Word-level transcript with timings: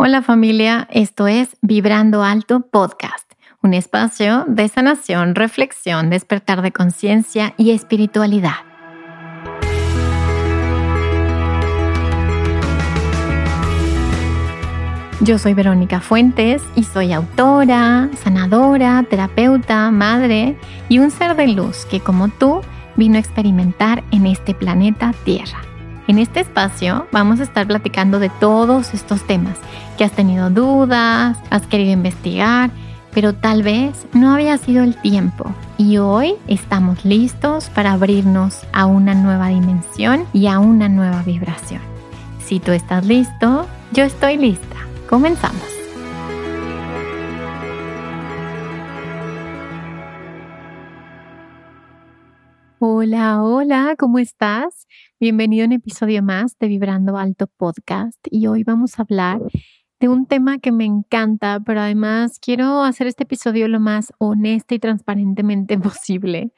Hola 0.00 0.22
familia, 0.22 0.86
esto 0.92 1.26
es 1.26 1.56
Vibrando 1.60 2.22
Alto 2.22 2.60
Podcast, 2.60 3.32
un 3.64 3.74
espacio 3.74 4.44
de 4.46 4.68
sanación, 4.68 5.34
reflexión, 5.34 6.08
despertar 6.08 6.62
de 6.62 6.70
conciencia 6.70 7.52
y 7.56 7.72
espiritualidad. 7.72 8.52
Yo 15.20 15.36
soy 15.36 15.54
Verónica 15.54 16.00
Fuentes 16.00 16.62
y 16.76 16.84
soy 16.84 17.12
autora, 17.12 18.08
sanadora, 18.22 19.04
terapeuta, 19.10 19.90
madre 19.90 20.56
y 20.88 21.00
un 21.00 21.10
ser 21.10 21.34
de 21.34 21.48
luz 21.48 21.86
que 21.86 21.98
como 21.98 22.28
tú 22.28 22.60
vino 22.94 23.16
a 23.16 23.18
experimentar 23.18 24.04
en 24.12 24.26
este 24.26 24.54
planeta 24.54 25.12
Tierra. 25.24 25.67
En 26.08 26.18
este 26.18 26.40
espacio 26.40 27.06
vamos 27.12 27.38
a 27.38 27.42
estar 27.42 27.66
platicando 27.66 28.18
de 28.18 28.30
todos 28.30 28.94
estos 28.94 29.26
temas 29.26 29.58
que 29.98 30.04
has 30.04 30.12
tenido 30.12 30.48
dudas, 30.48 31.36
has 31.50 31.66
querido 31.66 31.92
investigar, 31.92 32.70
pero 33.12 33.34
tal 33.34 33.62
vez 33.62 34.06
no 34.14 34.32
había 34.32 34.56
sido 34.56 34.82
el 34.84 34.96
tiempo. 34.96 35.52
Y 35.76 35.98
hoy 35.98 36.36
estamos 36.46 37.04
listos 37.04 37.68
para 37.68 37.92
abrirnos 37.92 38.66
a 38.72 38.86
una 38.86 39.12
nueva 39.12 39.48
dimensión 39.48 40.24
y 40.32 40.46
a 40.46 40.60
una 40.60 40.88
nueva 40.88 41.22
vibración. 41.24 41.82
Si 42.42 42.58
tú 42.58 42.72
estás 42.72 43.04
listo, 43.04 43.66
yo 43.92 44.04
estoy 44.04 44.38
lista. 44.38 44.76
Comenzamos. 45.10 45.62
Hola, 52.78 53.42
hola, 53.42 53.94
¿cómo 53.98 54.18
estás? 54.18 54.86
Bienvenido 55.20 55.64
a 55.64 55.66
un 55.66 55.72
episodio 55.72 56.22
más 56.22 56.56
de 56.60 56.68
Vibrando 56.68 57.16
Alto 57.16 57.48
Podcast 57.48 58.24
y 58.30 58.46
hoy 58.46 58.62
vamos 58.62 58.98
a 58.98 59.02
hablar 59.02 59.40
de 59.98 60.06
un 60.06 60.26
tema 60.26 60.60
que 60.60 60.70
me 60.70 60.84
encanta, 60.84 61.58
pero 61.58 61.80
además 61.80 62.38
quiero 62.38 62.84
hacer 62.84 63.08
este 63.08 63.24
episodio 63.24 63.66
lo 63.66 63.80
más 63.80 64.12
honesto 64.18 64.76
y 64.76 64.78
transparentemente 64.78 65.76
posible, 65.78 66.52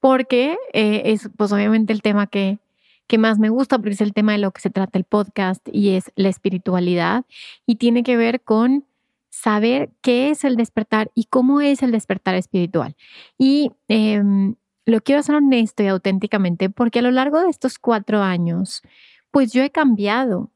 porque 0.00 0.58
eh, 0.74 1.00
es 1.06 1.30
pues 1.34 1.50
obviamente 1.50 1.94
el 1.94 2.02
tema 2.02 2.26
que, 2.26 2.58
que 3.06 3.16
más 3.16 3.38
me 3.38 3.48
gusta, 3.48 3.78
porque 3.78 3.94
es 3.94 4.02
el 4.02 4.12
tema 4.12 4.32
de 4.32 4.38
lo 4.38 4.50
que 4.50 4.60
se 4.60 4.68
trata 4.68 4.98
el 4.98 5.04
podcast 5.04 5.66
y 5.72 5.92
es 5.92 6.12
la 6.14 6.28
espiritualidad 6.28 7.24
y 7.64 7.76
tiene 7.76 8.02
que 8.02 8.18
ver 8.18 8.42
con 8.42 8.84
saber 9.30 9.90
qué 10.02 10.28
es 10.28 10.44
el 10.44 10.56
despertar 10.56 11.10
y 11.14 11.24
cómo 11.24 11.62
es 11.62 11.82
el 11.82 11.90
despertar 11.90 12.34
espiritual. 12.34 12.96
Y 13.38 13.72
em, 13.88 14.56
lo 14.86 15.00
quiero 15.00 15.20
hacer 15.20 15.36
honesto 15.36 15.82
y 15.82 15.88
auténticamente 15.88 16.70
porque 16.70 16.98
a 16.98 17.02
lo 17.02 17.10
largo 17.10 17.40
de 17.40 17.48
estos 17.48 17.78
cuatro 17.78 18.22
años, 18.22 18.82
pues 19.30 19.52
yo 19.52 19.62
he 19.62 19.70
cambiado, 19.70 20.50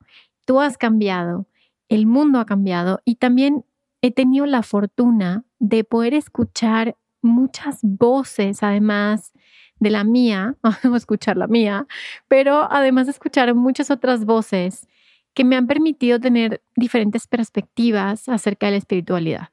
tú 0.45 0.61
has 0.61 0.79
cambiado, 0.79 1.47
el 1.89 2.07
mundo 2.07 2.39
ha 2.39 2.47
cambiado 2.47 3.01
y 3.05 3.17
también 3.17 3.65
he 4.03 4.11
tenido 4.11 4.47
la 4.47 4.63
fortuna 4.63 5.45
de 5.59 5.85
poder 5.85 6.15
escuchar 6.15 6.97
muchas 7.23 7.81
voces, 7.83 8.63
además 8.63 9.33
de 9.81 9.91
la 9.91 10.05
mía, 10.05 10.57
escuchar 10.97 11.37
la 11.37 11.47
mía, 11.47 11.87
pero 12.29 12.71
además 12.71 13.07
de 13.07 13.13
escuchar 13.13 13.55
muchas 13.55 13.91
otras 13.91 14.25
voces 14.25 14.87
que 15.35 15.45
me 15.45 15.57
han 15.57 15.67
permitido 15.67 16.19
tener 16.19 16.63
diferentes 16.75 17.27
perspectivas 17.27 18.29
acerca 18.29 18.67
de 18.67 18.73
la 18.73 18.79
espiritualidad. 18.79 19.49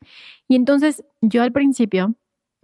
Y 0.48 0.56
entonces 0.56 1.04
yo 1.22 1.44
al 1.44 1.52
principio 1.52 2.16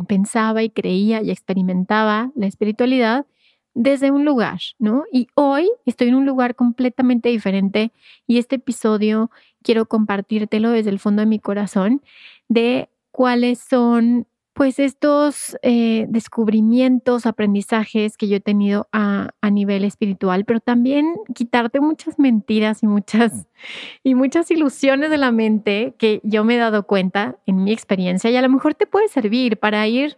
pensaba 0.03 0.63
y 0.63 0.69
creía 0.69 1.21
y 1.21 1.31
experimentaba 1.31 2.31
la 2.35 2.47
espiritualidad 2.47 3.25
desde 3.73 4.11
un 4.11 4.25
lugar, 4.25 4.59
¿no? 4.80 5.03
Y 5.11 5.27
hoy 5.35 5.69
estoy 5.85 6.09
en 6.09 6.16
un 6.16 6.25
lugar 6.25 6.55
completamente 6.55 7.30
diferente 7.30 7.91
y 8.27 8.38
este 8.38 8.58
episodio 8.58 9.31
quiero 9.63 9.85
compartírtelo 9.85 10.71
desde 10.71 10.89
el 10.89 10.99
fondo 10.99 11.21
de 11.21 11.25
mi 11.27 11.39
corazón 11.39 12.02
de 12.49 12.89
cuáles 13.11 13.59
son 13.59 14.27
pues 14.53 14.80
estos 14.80 15.57
eh, 15.61 16.05
descubrimientos, 16.09 17.25
aprendizajes 17.25 18.17
que 18.17 18.27
yo 18.27 18.37
he 18.37 18.42
tenido 18.42 18.87
a, 18.92 19.30
a, 19.39 19.49
nivel 19.49 19.86
espiritual, 19.86 20.43
pero 20.43 20.59
también 20.59 21.15
quitarte 21.33 21.80
muchas 21.80 22.20
mentiras 22.20 22.83
y 22.83 22.87
muchas, 22.87 23.48
y 24.03 24.15
muchas 24.15 24.52
ilusiones 24.52 25.09
de 25.09 25.17
la 25.17 25.31
mente 25.31 25.95
que 25.98 26.20
yo 26.23 26.43
me 26.43 26.55
he 26.55 26.58
dado 26.58 26.86
cuenta 26.86 27.39
en 27.45 27.64
mi 27.64 27.71
experiencia 27.71 28.30
y 28.30 28.36
a 28.36 28.42
lo 28.42 28.49
mejor 28.49 28.76
te 28.76 28.87
puede 28.87 29.08
servir 29.08 29.58
para 29.58 29.87
ir 29.87 30.17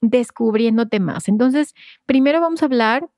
descubriéndote 0.00 1.00
más. 1.00 1.28
Entonces, 1.28 1.74
primero 2.06 2.40
vamos 2.40 2.62
a 2.62 2.66
hablar 2.66 3.08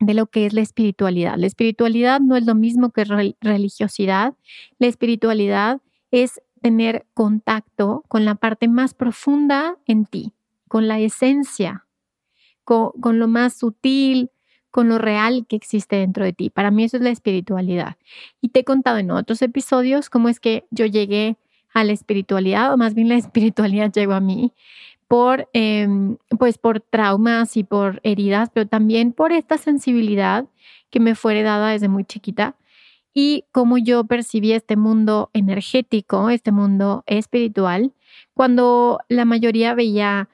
de 0.00 0.14
lo 0.14 0.26
que 0.26 0.46
es 0.46 0.52
la 0.52 0.60
espiritualidad. 0.60 1.34
La 1.36 1.46
espiritualidad 1.46 2.20
no 2.20 2.36
es 2.36 2.46
lo 2.46 2.54
mismo 2.54 2.90
que 2.90 3.04
religiosidad. 3.40 4.34
La 4.78 4.86
espiritualidad 4.86 5.80
es 6.10 6.40
tener 6.58 7.06
contacto 7.14 8.04
con 8.08 8.24
la 8.24 8.34
parte 8.34 8.68
más 8.68 8.94
profunda 8.94 9.76
en 9.86 10.04
ti, 10.04 10.32
con 10.68 10.88
la 10.88 10.98
esencia, 11.00 11.86
con, 12.64 13.18
lo 13.18 13.28
más 13.28 13.54
sutil, 13.54 14.30
con 14.70 14.88
lo 14.88 14.98
real 14.98 15.46
que 15.48 15.56
existe 15.56 15.96
dentro 15.96 16.24
de 16.24 16.34
ti. 16.34 16.50
Para 16.50 16.70
mí 16.70 16.84
eso 16.84 16.98
es 16.98 17.02
la 17.02 17.10
espiritualidad. 17.10 17.96
Y 18.42 18.50
te 18.50 18.60
he 18.60 18.64
contado 18.64 18.98
en 18.98 19.10
otros 19.10 19.40
episodios 19.40 20.10
cómo 20.10 20.28
es 20.28 20.38
que 20.38 20.66
yo 20.70 20.84
llegué 20.84 21.38
a 21.72 21.84
la 21.84 21.92
espiritualidad, 21.92 22.72
o 22.72 22.76
más 22.76 22.94
bien 22.94 23.08
la 23.08 23.14
espiritualidad 23.16 23.92
llegó 23.92 24.12
a 24.12 24.20
mí 24.20 24.52
por, 25.06 25.48
em, 25.54 26.18
pues 26.38 26.58
por 26.58 26.80
traumas 26.80 27.56
y 27.56 27.64
por 27.64 28.00
heridas, 28.02 28.50
pero 28.52 28.68
también 28.68 29.12
por 29.12 29.32
esta 29.32 29.56
sensibilidad 29.56 30.46
que 30.90 31.00
me 31.00 31.14
fue 31.14 31.42
dada 31.42 31.70
desde 31.70 31.88
muy 31.88 32.04
chiquita 32.04 32.56
y 33.20 33.46
cómo 33.50 33.78
yo 33.78 34.04
percibí 34.04 34.52
este 34.52 34.76
mundo 34.76 35.30
energético, 35.32 36.30
este 36.30 36.52
mundo 36.52 37.02
espiritual, 37.06 37.92
cuando 38.32 39.00
la 39.08 39.24
mayoría 39.24 39.74
veía 39.74 40.28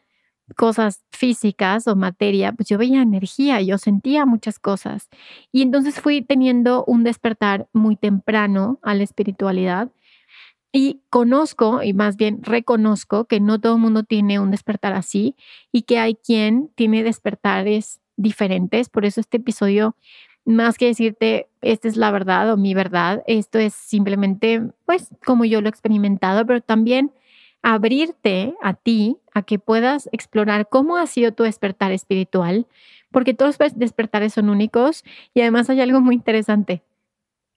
cosas 0.55 1.03
físicas 1.11 1.87
o 1.87 1.97
materia, 1.97 2.53
pues 2.53 2.69
yo 2.69 2.77
veía 2.77 3.01
energía, 3.01 3.63
yo 3.63 3.79
sentía 3.79 4.27
muchas 4.27 4.59
cosas. 4.59 5.09
Y 5.51 5.63
entonces 5.63 5.99
fui 5.99 6.21
teniendo 6.21 6.85
un 6.87 7.05
despertar 7.05 7.69
muy 7.73 7.97
temprano 7.97 8.79
a 8.83 8.95
la 8.95 9.05
espiritualidad 9.05 9.91
y 10.71 11.01
conozco, 11.09 11.83
y 11.83 11.95
más 11.95 12.19
bien 12.19 12.43
reconozco, 12.43 13.25
que 13.25 13.41
no 13.41 13.59
todo 13.63 13.79
mundo 13.79 14.03
tiene 14.03 14.41
un 14.41 14.51
despertar 14.51 14.93
así 14.93 15.37
y 15.73 15.85
que 15.85 15.99
hay 15.99 16.17
quien 16.17 16.69
tiene 16.75 17.03
despertares 17.03 17.99
diferentes. 18.19 18.91
Por 18.91 19.07
eso 19.07 19.23
este 19.23 19.39
episodio 19.39 19.97
más 20.45 20.77
que 20.79 20.87
decirte, 20.87 21.49
esta 21.63 21.89
es 21.89 21.97
la 21.97 22.11
verdad 22.11 22.53
o 22.53 22.57
mi 22.57 22.75
verdad, 22.75 23.23
esto 23.27 23.59
es 23.59 23.75
simplemente, 23.75 24.63
pues, 24.85 25.09
como 25.25 25.45
yo 25.45 25.61
lo 25.61 25.69
he 25.69 25.71
experimentado, 25.71 26.47
pero 26.47 26.61
también 26.61 27.13
abrirte 27.63 28.55
a 28.63 28.75
ti, 28.75 29.17
a 29.33 29.43
que 29.43 29.59
puedas 29.59 30.09
explorar 30.13 30.69
cómo 30.69 30.99
ha 30.99 31.07
sido 31.07 31.33
tu 31.33 31.45
despertar 31.45 31.93
espiritual, 31.93 32.67
porque 33.11 33.33
todos 33.33 33.57
los 33.59 33.79
despertares 33.79 34.35
son 34.35 34.51
únicos 34.51 35.03
y 35.33 35.41
además 35.41 35.71
hay 35.71 35.81
algo 35.81 36.01
muy 36.01 36.15
interesante. 36.17 36.83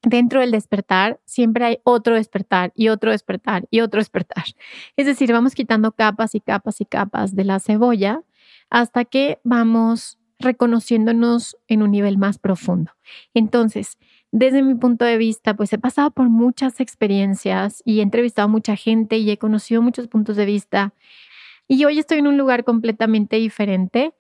Dentro 0.04 0.40
del 0.40 0.52
despertar 0.52 1.20
siempre 1.26 1.66
hay 1.66 1.80
otro 1.84 2.16
despertar 2.16 2.72
y 2.76 2.90
otro 2.90 3.12
despertar 3.12 3.68
y 3.70 3.82
otro 3.82 4.00
despertar. 4.00 4.46
Es 4.96 5.08
decir, 5.08 5.34
vamos 5.34 5.56
quitando 5.56 5.92
capas 5.92 6.36
y 6.36 6.40
capas 6.40 6.80
y 6.80 6.86
capas 6.86 7.36
de 7.36 7.44
la 7.44 7.60
cebolla 7.60 8.22
hasta 8.70 9.06
que 9.06 9.40
vamos 9.44 10.17
reconociéndonos 10.40 11.58
en 11.68 11.82
un 11.82 11.92
nivel 11.92 12.18
más 12.18 12.38
profundo. 12.38 12.92
Entonces, 13.34 13.98
desde 14.32 14.62
mi 14.62 14.76
punto 14.76 15.06
de 15.06 15.18
vista, 15.18 15.56
pues 15.56 15.72
he 15.74 15.78
pasado 15.78 16.12
por 16.12 16.30
muchas 16.30 16.80
experiencias 16.80 17.82
y 17.86 18.00
he 18.00 18.02
entrevistado 18.04 18.46
a 18.46 18.52
mucha 18.52 18.76
gente 18.76 19.18
y 19.18 19.30
he 19.32 19.38
conocido 19.38 19.82
muchos 19.82 20.08
puntos 20.08 20.36
de 20.36 20.46
vista. 20.46 20.94
Y 21.68 21.84
hoy 21.86 22.00
estoy 22.00 22.20
en 22.20 22.28
un 22.28 22.38
lugar 22.38 22.64
completamente 22.64 23.38
diferente. 23.38 24.14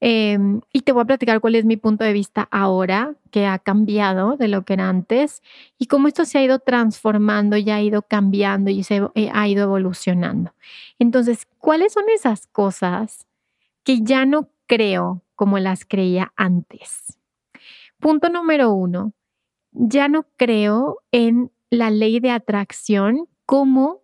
Em, 0.00 0.60
y 0.72 0.82
te 0.82 0.92
voy 0.92 1.02
a 1.02 1.06
platicar 1.06 1.40
cuál 1.40 1.54
es 1.54 1.64
mi 1.64 1.76
punto 1.78 2.04
de 2.04 2.12
vista 2.12 2.46
ahora, 2.50 3.14
que 3.30 3.46
ha 3.46 3.58
cambiado 3.58 4.36
de 4.36 4.48
lo 4.48 4.64
que 4.64 4.74
era 4.74 4.88
antes 4.90 5.42
y 5.78 5.86
cómo 5.86 6.08
esto 6.08 6.26
se 6.26 6.38
ha 6.38 6.44
ido 6.44 6.58
transformando 6.58 7.56
y 7.56 7.70
ha 7.70 7.80
ido 7.80 8.02
cambiando 8.02 8.70
y 8.70 8.82
se 8.82 9.02
eh, 9.14 9.30
ha 9.32 9.48
ido 9.48 9.62
evolucionando. 9.62 10.52
Entonces, 10.98 11.46
¿cuáles 11.58 11.94
son 11.94 12.04
esas 12.14 12.46
cosas 12.48 13.26
que 13.82 14.02
ya 14.02 14.26
no 14.26 14.50
creo 14.66 15.23
como 15.34 15.58
las 15.58 15.84
creía 15.84 16.32
antes. 16.36 17.18
Punto 17.98 18.28
número 18.28 18.72
uno, 18.72 19.14
ya 19.72 20.08
no 20.08 20.26
creo 20.36 21.00
en 21.10 21.50
la 21.70 21.90
ley 21.90 22.20
de 22.20 22.30
atracción 22.30 23.28
como 23.46 24.02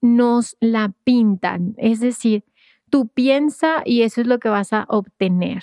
nos 0.00 0.56
la 0.60 0.92
pintan. 1.04 1.74
Es 1.78 2.00
decir, 2.00 2.44
tú 2.90 3.08
piensa 3.08 3.82
y 3.84 4.02
eso 4.02 4.20
es 4.20 4.26
lo 4.26 4.38
que 4.38 4.48
vas 4.48 4.72
a 4.72 4.86
obtener. 4.88 5.62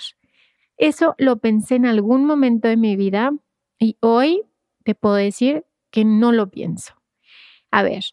Eso 0.76 1.14
lo 1.18 1.38
pensé 1.38 1.76
en 1.76 1.86
algún 1.86 2.24
momento 2.24 2.68
de 2.68 2.76
mi 2.76 2.96
vida 2.96 3.32
y 3.78 3.96
hoy 4.00 4.42
te 4.84 4.94
puedo 4.94 5.14
decir 5.14 5.64
que 5.90 6.04
no 6.04 6.32
lo 6.32 6.50
pienso. 6.50 6.94
A 7.70 7.82
ver, 7.82 8.04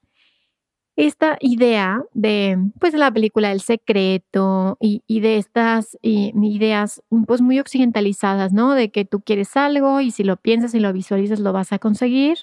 esta 0.96 1.38
idea 1.40 2.04
de 2.14 2.58
pues 2.80 2.94
la 2.94 3.12
película 3.12 3.52
El 3.52 3.62
secreto 3.62 4.78
y, 4.80 5.02
de 5.08 5.38
estas 5.38 5.98
ideas 6.02 7.02
pues 7.28 7.42
muy 7.42 7.60
occidentalizadas, 7.60 8.54
¿no? 8.54 8.74
De 8.74 8.92
que 8.92 9.06
tú 9.06 9.22
quieres 9.22 9.56
algo 9.56 10.02
y 10.02 10.12
si 10.12 10.24
lo 10.24 10.38
piensas 10.38 10.74
y 10.76 10.80
lo 10.80 10.92
visualizas 10.94 11.40
lo 11.40 11.54
vas 11.54 11.72
a 11.72 11.80
conseguir. 11.80 12.40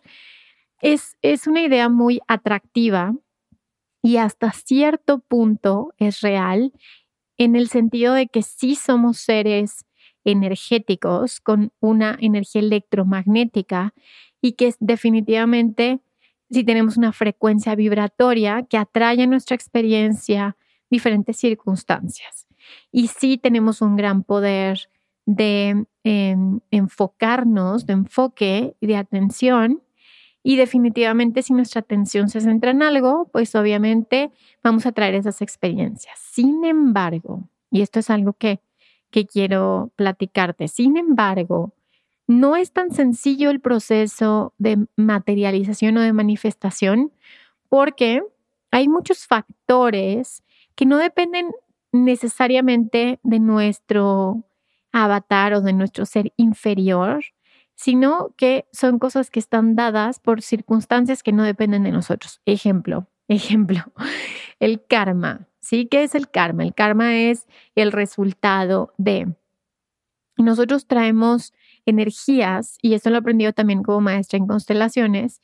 es, 0.80 1.16
es 1.22 1.46
una 1.46 1.62
idea 1.62 1.88
muy 1.88 2.20
atractiva 2.28 3.14
y 4.02 4.16
hasta 4.16 4.52
cierto 4.52 5.20
punto 5.20 5.92
es 5.98 6.20
real 6.20 6.72
en 7.36 7.56
el 7.56 7.68
sentido 7.68 8.14
de 8.14 8.26
que 8.28 8.42
sí 8.42 8.74
somos 8.74 9.18
seres 9.18 9.86
energéticos 10.24 11.40
con 11.40 11.72
una 11.80 12.16
energía 12.20 12.60
electromagnética 12.60 13.94
y 14.40 14.52
que 14.52 14.74
definitivamente 14.80 16.00
si 16.50 16.64
tenemos 16.64 16.96
una 16.96 17.12
frecuencia 17.12 17.74
vibratoria 17.74 18.64
que 18.68 18.76
atrae 18.76 19.22
a 19.22 19.26
nuestra 19.26 19.54
experiencia 19.54 20.56
diferentes 20.90 21.36
circunstancias. 21.36 22.46
Y 22.90 23.08
sí 23.08 23.38
tenemos 23.38 23.82
un 23.82 23.96
gran 23.96 24.22
poder 24.22 24.90
de 25.26 25.84
em, 26.04 26.60
enfocarnos, 26.70 27.86
de 27.86 27.92
enfoque 27.92 28.74
y 28.80 28.86
de 28.86 28.96
atención. 28.96 29.82
Y 30.42 30.56
definitivamente 30.56 31.42
si 31.42 31.52
nuestra 31.52 31.80
atención 31.80 32.28
se 32.28 32.40
centra 32.40 32.70
en 32.70 32.82
algo, 32.82 33.28
pues 33.32 33.54
obviamente 33.54 34.30
vamos 34.62 34.86
a 34.86 34.92
traer 34.92 35.14
esas 35.14 35.42
experiencias. 35.42 36.18
Sin 36.18 36.64
embargo, 36.64 37.48
y 37.70 37.82
esto 37.82 38.00
es 38.00 38.08
algo 38.08 38.32
que, 38.32 38.60
que 39.10 39.26
quiero 39.26 39.92
platicarte, 39.96 40.68
sin 40.68 40.96
embargo, 40.96 41.74
no 42.28 42.56
es 42.56 42.72
tan 42.72 42.92
sencillo 42.92 43.50
el 43.50 43.58
proceso 43.58 44.54
de 44.58 44.86
materialización 44.96 45.96
o 45.96 46.02
de 46.02 46.12
manifestación 46.12 47.10
porque 47.68 48.22
hay 48.70 48.86
muchos 48.86 49.26
factores 49.26 50.44
que 50.74 50.86
no 50.86 50.98
dependen 50.98 51.50
necesariamente 51.90 53.18
de 53.22 53.40
nuestro 53.40 54.44
avatar 54.92 55.54
o 55.54 55.62
de 55.62 55.72
nuestro 55.72 56.04
ser 56.04 56.32
inferior, 56.36 57.24
sino 57.74 58.34
que 58.36 58.66
son 58.72 58.98
cosas 58.98 59.30
que 59.30 59.40
están 59.40 59.74
dadas 59.74 60.20
por 60.20 60.42
circunstancias 60.42 61.22
que 61.22 61.32
no 61.32 61.44
dependen 61.44 61.82
de 61.82 61.92
nosotros. 61.92 62.42
Ejemplo, 62.44 63.08
ejemplo, 63.28 63.80
el 64.60 64.84
karma. 64.84 65.48
¿Sí? 65.60 65.86
¿Qué 65.86 66.02
es 66.02 66.14
el 66.14 66.30
karma? 66.30 66.62
El 66.62 66.74
karma 66.74 67.16
es 67.16 67.46
el 67.74 67.92
resultado 67.92 68.94
de... 68.96 69.34
Nosotros 70.36 70.86
traemos 70.86 71.52
energías, 71.88 72.78
y 72.82 72.94
esto 72.94 73.10
lo 73.10 73.16
he 73.16 73.18
aprendido 73.20 73.52
también 73.52 73.82
como 73.82 74.00
maestra 74.00 74.36
en 74.36 74.46
constelaciones, 74.46 75.40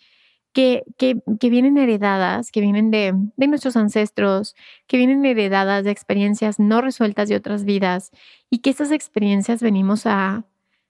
que, 0.53 0.85
que, 0.99 1.51
vienen 1.51 1.77
heredadas, 1.77 2.53
que 2.53 2.61
vienen 2.61 2.93
de, 2.93 3.13
de, 3.37 3.47
nuestros 3.49 3.77
ancestros, 3.77 4.55
que 4.87 4.97
vienen 4.97 5.25
heredadas 5.25 5.83
de 5.83 5.91
experiencias 5.91 6.61
no 6.61 6.81
resueltas 6.81 7.29
de 7.29 7.35
otras 7.35 7.65
vidas, 7.65 8.13
y 8.51 8.59
que 8.59 8.71
estas 8.71 8.93
experiencias 8.93 9.61
venimos 9.61 10.07
a, 10.07 10.45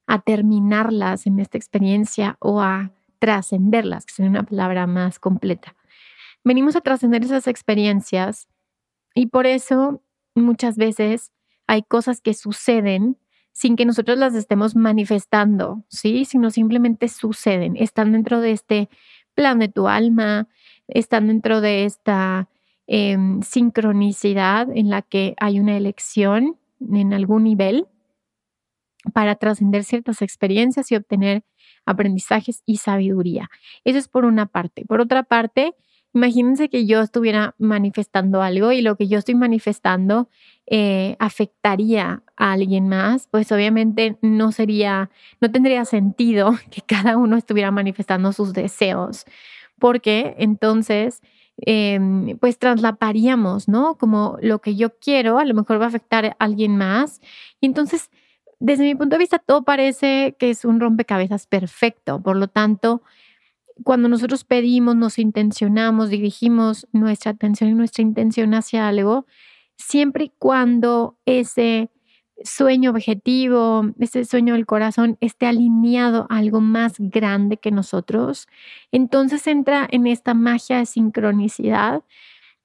a 0.07 0.21
terminarlas 0.21 1.27
en 1.27 1.41
esta 1.41 1.57
experiencia 1.57 2.37
o 2.41 2.61
a 2.61 2.93
trascenderlas, 3.19 4.05
que 4.05 4.13
sería 4.13 4.31
una 4.31 4.43
palabra 4.43 4.87
más 4.87 5.19
completa. 5.19 5.75
Venimos 6.45 6.77
a 6.77 6.83
trascender 6.83 7.25
esas 7.25 7.47
experiencias 7.47 8.49
y 9.15 9.27
por 9.27 9.47
eso 9.47 10.03
muchas 10.35 10.77
veces 10.77 11.33
hay 11.67 11.83
cosas 11.83 12.21
que 12.21 12.35
suceden 12.35 13.17
sin 13.55 13.77
que 13.77 13.87
nosotros 13.87 14.19
las 14.19 14.35
estemos 14.35 14.75
manifestando, 14.75 15.85
¿sí? 15.89 16.25
Sino 16.25 16.51
simplemente 16.51 17.09
suceden, 17.09 17.77
están 17.77 18.13
dentro 18.13 18.41
de 18.41 18.51
este 18.51 18.91
plan 19.35 19.61
de 19.61 19.69
tu 19.69 19.89
alma, 19.89 20.49
están 20.89 21.29
dentro 21.29 21.61
de 21.61 21.85
esta 21.85 22.49
em, 22.87 23.41
sincronicidad 23.43 24.69
en 24.77 24.91
la 24.91 25.03
que 25.03 25.35
hay 25.39 25.61
una 25.61 25.77
elección 25.77 26.59
en 26.81 27.15
algún 27.15 27.45
nivel 27.45 27.87
para 29.13 29.37
trascender 29.37 29.85
ciertas 29.85 30.21
experiencias 30.21 30.91
y 30.91 30.97
obtener 30.97 31.45
aprendizajes 31.87 32.63
y 32.67 32.79
sabiduría. 32.79 33.51
Eso 33.85 33.99
es 33.99 34.09
por 34.09 34.25
una 34.25 34.47
parte. 34.47 34.85
Por 34.85 35.01
otra 35.01 35.23
parte, 35.23 35.75
Imagínense 36.15 36.69
que 36.69 36.87
yo 36.87 37.01
estuviera 37.01 37.57
manifestando 37.59 38.41
algo 38.41 38.71
y 38.71 38.83
lo 38.83 38.97
que 38.97 39.09
yo 39.09 39.19
estoy 39.19 39.35
manifestando 39.35 40.29
eh, 40.67 41.17
afectaría 41.19 42.23
a 42.37 42.53
alguien 42.53 42.89
más, 42.89 43.27
pues 43.31 43.51
obviamente 43.51 44.17
no 44.23 44.53
sería, 44.53 45.11
no 45.41 45.51
tendría 45.51 45.85
sentido 45.85 46.55
que 46.71 46.83
cada 46.83 47.17
uno 47.17 47.37
estuviera 47.37 47.73
manifestando 47.73 48.33
sus 48.33 48.53
deseos, 48.53 49.25
porque 49.79 50.37
entonces, 50.39 51.21
em, 51.59 52.39
pues 52.39 52.59
traslaparíamos, 52.59 53.69
¿no? 53.69 53.97
Como 53.99 54.39
lo 54.41 54.61
que 54.61 54.77
yo 54.77 54.97
quiero, 54.99 55.39
a 55.39 55.45
lo 55.45 55.55
mejor 55.55 55.81
va 55.81 55.87
a 55.87 55.89
afectar 55.89 56.25
a 56.27 56.37
alguien 56.39 56.77
más. 56.77 57.21
Y 57.61 57.67
entonces, 57.67 58.09
desde 58.61 58.85
mi 58.85 58.95
punto 58.95 59.17
de 59.17 59.21
vista, 59.21 59.39
todo 59.41 59.65
parece 59.65 60.37
que 60.39 60.51
es 60.51 60.65
un 60.65 60.81
rompecabezas 60.81 61.47
perfecto. 61.47 62.21
Por 62.23 62.37
lo 62.37 62.49
tanto, 62.49 63.03
cuando 63.83 64.09
nosotros 64.09 64.45
pedimos, 64.45 64.95
nos 64.97 65.19
intencionamos, 65.19 66.11
dirigimos 66.11 66.87
nuestra 66.93 67.33
atención 67.33 67.71
y 67.71 67.75
nuestra 67.75 68.03
intención 68.03 68.55
hacia 68.55 68.87
algo, 68.87 69.27
siempre 69.77 70.25
y 70.25 70.33
cuando 70.39 71.17
ese 71.27 71.91
sueño 72.43 72.91
objetivo, 72.91 73.91
ese 73.99 74.25
sueño 74.25 74.55
del 74.55 74.67
corazón 74.67 75.17
esté 75.21 75.47
alineado 75.47 76.27
a 76.31 76.39
algo 76.39 76.61
más 76.61 76.95
grande 76.99 77.57
que 77.57 77.71
nosotros, 77.71 78.49
entonces 78.93 79.47
entra 79.47 79.87
en 79.91 80.07
esta 80.07 80.35
magia 80.35 80.79
de 80.79 80.87
sincronicidad 80.87 82.03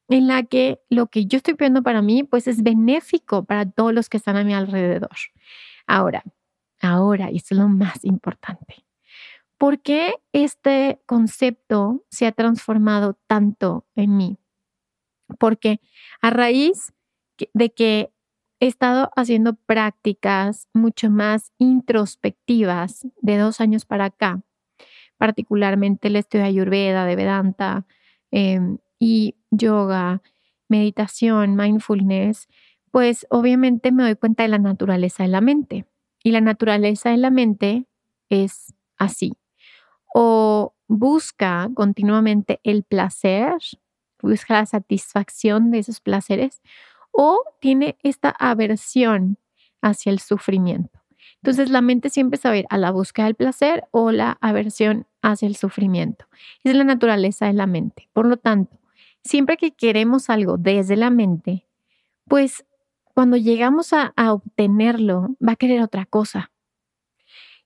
en 0.09 0.27
la 0.27 0.44
que 0.44 0.81
lo 0.89 1.07
que 1.07 1.25
yo 1.25 1.38
estoy 1.38 1.53
pidiendo 1.53 1.83
para 1.83 2.01
mí, 2.01 2.23
pues 2.23 2.47
es 2.47 2.63
benéfico 2.63 3.44
para 3.45 3.69
todos 3.69 3.94
los 3.94 4.09
que 4.09 4.17
están 4.17 4.38
a 4.38 4.44
mi 4.44 4.53
alrededor. 4.53 5.15
Ahora, 5.85 6.23
ahora, 6.81 7.31
y 7.31 7.38
esto 7.38 7.53
es 7.53 7.59
lo 7.59 7.69
más 7.69 8.03
importante, 8.03 8.83
¿Por 9.59 9.81
qué 9.81 10.13
este 10.31 11.01
concepto 11.06 12.06
se 12.09 12.25
ha 12.25 12.31
transformado 12.31 13.19
tanto 13.27 13.85
en 13.94 14.15
mí? 14.15 14.38
Porque 15.38 15.81
a 16.21 16.29
raíz 16.29 16.94
de 17.53 17.69
que 17.73 18.09
he 18.61 18.67
estado 18.67 19.11
haciendo 19.17 19.56
prácticas 19.56 20.69
mucho 20.73 21.09
más 21.09 21.51
introspectivas 21.57 23.06
de 23.21 23.38
dos 23.38 23.59
años 23.59 23.85
para 23.85 24.06
acá, 24.06 24.41
particularmente 25.17 26.07
el 26.07 26.15
estudio 26.15 26.44
de 26.44 26.50
Ayurveda, 26.51 27.05
de 27.05 27.17
Vedanta 27.17 27.85
em, 28.31 28.77
y 28.97 29.35
yoga, 29.51 30.21
meditación, 30.69 31.57
mindfulness, 31.57 32.47
pues 32.91 33.27
obviamente 33.29 33.91
me 33.91 34.03
doy 34.03 34.15
cuenta 34.15 34.44
de 34.44 34.50
la 34.50 34.59
naturaleza 34.59 35.23
de 35.23 35.29
la 35.29 35.41
mente. 35.41 35.85
Y 36.23 36.31
la 36.31 36.39
naturaleza 36.39 37.09
de 37.09 37.17
la 37.17 37.29
mente 37.29 37.88
es 38.29 38.73
así 38.97 39.33
o 40.13 40.73
busca 40.88 41.69
continuamente 41.73 42.59
el 42.63 42.83
placer, 42.83 43.53
busca 44.21 44.55
la 44.55 44.65
satisfacción 44.65 45.72
de 45.72 45.79
esos 45.79 46.01
placeres, 46.01 46.62
o 47.12 47.41
tiene 47.60 47.98
esta 48.03 48.29
aversión 48.29 49.38
hacia 49.81 50.12
el 50.12 50.19
sufrimiento. 50.19 51.00
Entonces 51.41 51.69
la 51.69 51.81
mente 51.81 52.10
siempre 52.10 52.38
sabe 52.38 52.65
a 52.69 52.77
la 52.77 52.91
búsqueda 52.91 53.27
del 53.27 53.36
placer 53.36 53.86
o 53.91 54.12
la 54.12 54.38
aversión 54.41 55.07
hacia 55.22 55.48
el 55.48 55.55
sufrimiento. 55.55 56.25
Es 56.63 56.75
la 56.75 56.84
naturaleza 56.84 57.45
de 57.45 57.53
la 57.53 57.65
mente. 57.65 58.10
Por 58.12 58.25
lo 58.25 58.38
tanto, 58.38 58.77
siempre 59.24 59.57
que 59.57 59.72
queremos 59.72 60.29
algo 60.29 60.57
desde 60.57 60.98
la 60.98 61.10
mente, 61.10 61.65
pues 62.27 62.65
cuando 63.13 63.38
llegamos 63.38 63.93
a, 63.93 64.13
a 64.15 64.34
obtenerlo, 64.34 65.36
va 65.45 65.53
a 65.53 65.55
querer 65.55 65.81
otra 65.81 66.05
cosa. 66.05 66.51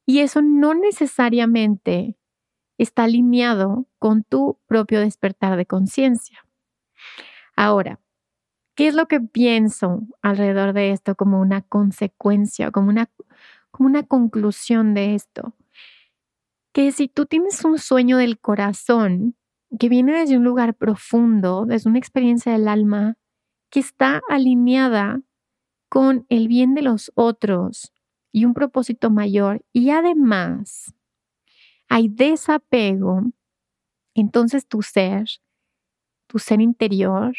Y 0.05 0.19
eso 0.19 0.41
no 0.41 0.73
necesariamente 0.73 2.17
está 2.77 3.03
alineado 3.03 3.87
con 3.99 4.23
tu 4.23 4.59
propio 4.67 4.99
despertar 4.99 5.57
de 5.57 5.65
conciencia. 5.65 6.45
Ahora, 7.55 7.99
¿qué 8.75 8.87
es 8.87 8.95
lo 8.95 9.07
que 9.07 9.19
pienso 9.19 10.01
alrededor 10.21 10.73
de 10.73 10.91
esto 10.91 11.15
como 11.15 11.39
una 11.39 11.61
consecuencia, 11.61 12.71
como 12.71 12.89
una, 12.89 13.09
como 13.71 13.89
una 13.89 14.03
conclusión 14.03 14.93
de 14.93 15.15
esto? 15.15 15.53
Que 16.73 16.91
si 16.91 17.07
tú 17.07 17.25
tienes 17.25 17.63
un 17.63 17.77
sueño 17.77 18.17
del 18.17 18.39
corazón 18.39 19.35
que 19.79 19.89
viene 19.89 20.17
desde 20.19 20.37
un 20.37 20.43
lugar 20.43 20.75
profundo, 20.75 21.65
desde 21.65 21.89
una 21.89 21.99
experiencia 21.99 22.51
del 22.51 22.67
alma, 22.67 23.15
que 23.69 23.79
está 23.79 24.21
alineada 24.29 25.21
con 25.89 26.25
el 26.29 26.47
bien 26.47 26.73
de 26.73 26.83
los 26.83 27.11
otros 27.15 27.91
y 28.31 28.45
un 28.45 28.53
propósito 28.53 29.09
mayor, 29.11 29.63
y 29.73 29.91
además 29.91 30.95
hay 31.93 32.07
desapego, 32.07 33.21
entonces 34.15 34.65
tu 34.65 34.81
ser, 34.81 35.27
tu 36.25 36.39
ser 36.39 36.59
interior, 36.59 37.35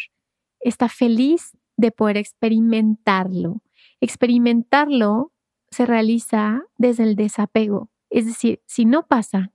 está 0.60 0.88
feliz 0.88 1.58
de 1.76 1.90
poder 1.90 2.18
experimentarlo. 2.18 3.62
Experimentarlo 4.00 5.32
se 5.72 5.86
realiza 5.86 6.62
desde 6.78 7.02
el 7.02 7.16
desapego. 7.16 7.90
Es 8.10 8.26
decir, 8.26 8.62
si 8.64 8.84
no 8.84 9.08
pasa, 9.08 9.52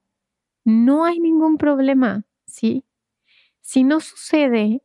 no 0.66 1.06
hay 1.06 1.22
ningún 1.22 1.58
problema, 1.58 2.26
¿sí? 2.46 2.84
Si 3.62 3.86
no 3.86 4.02
sucede, 4.02 4.84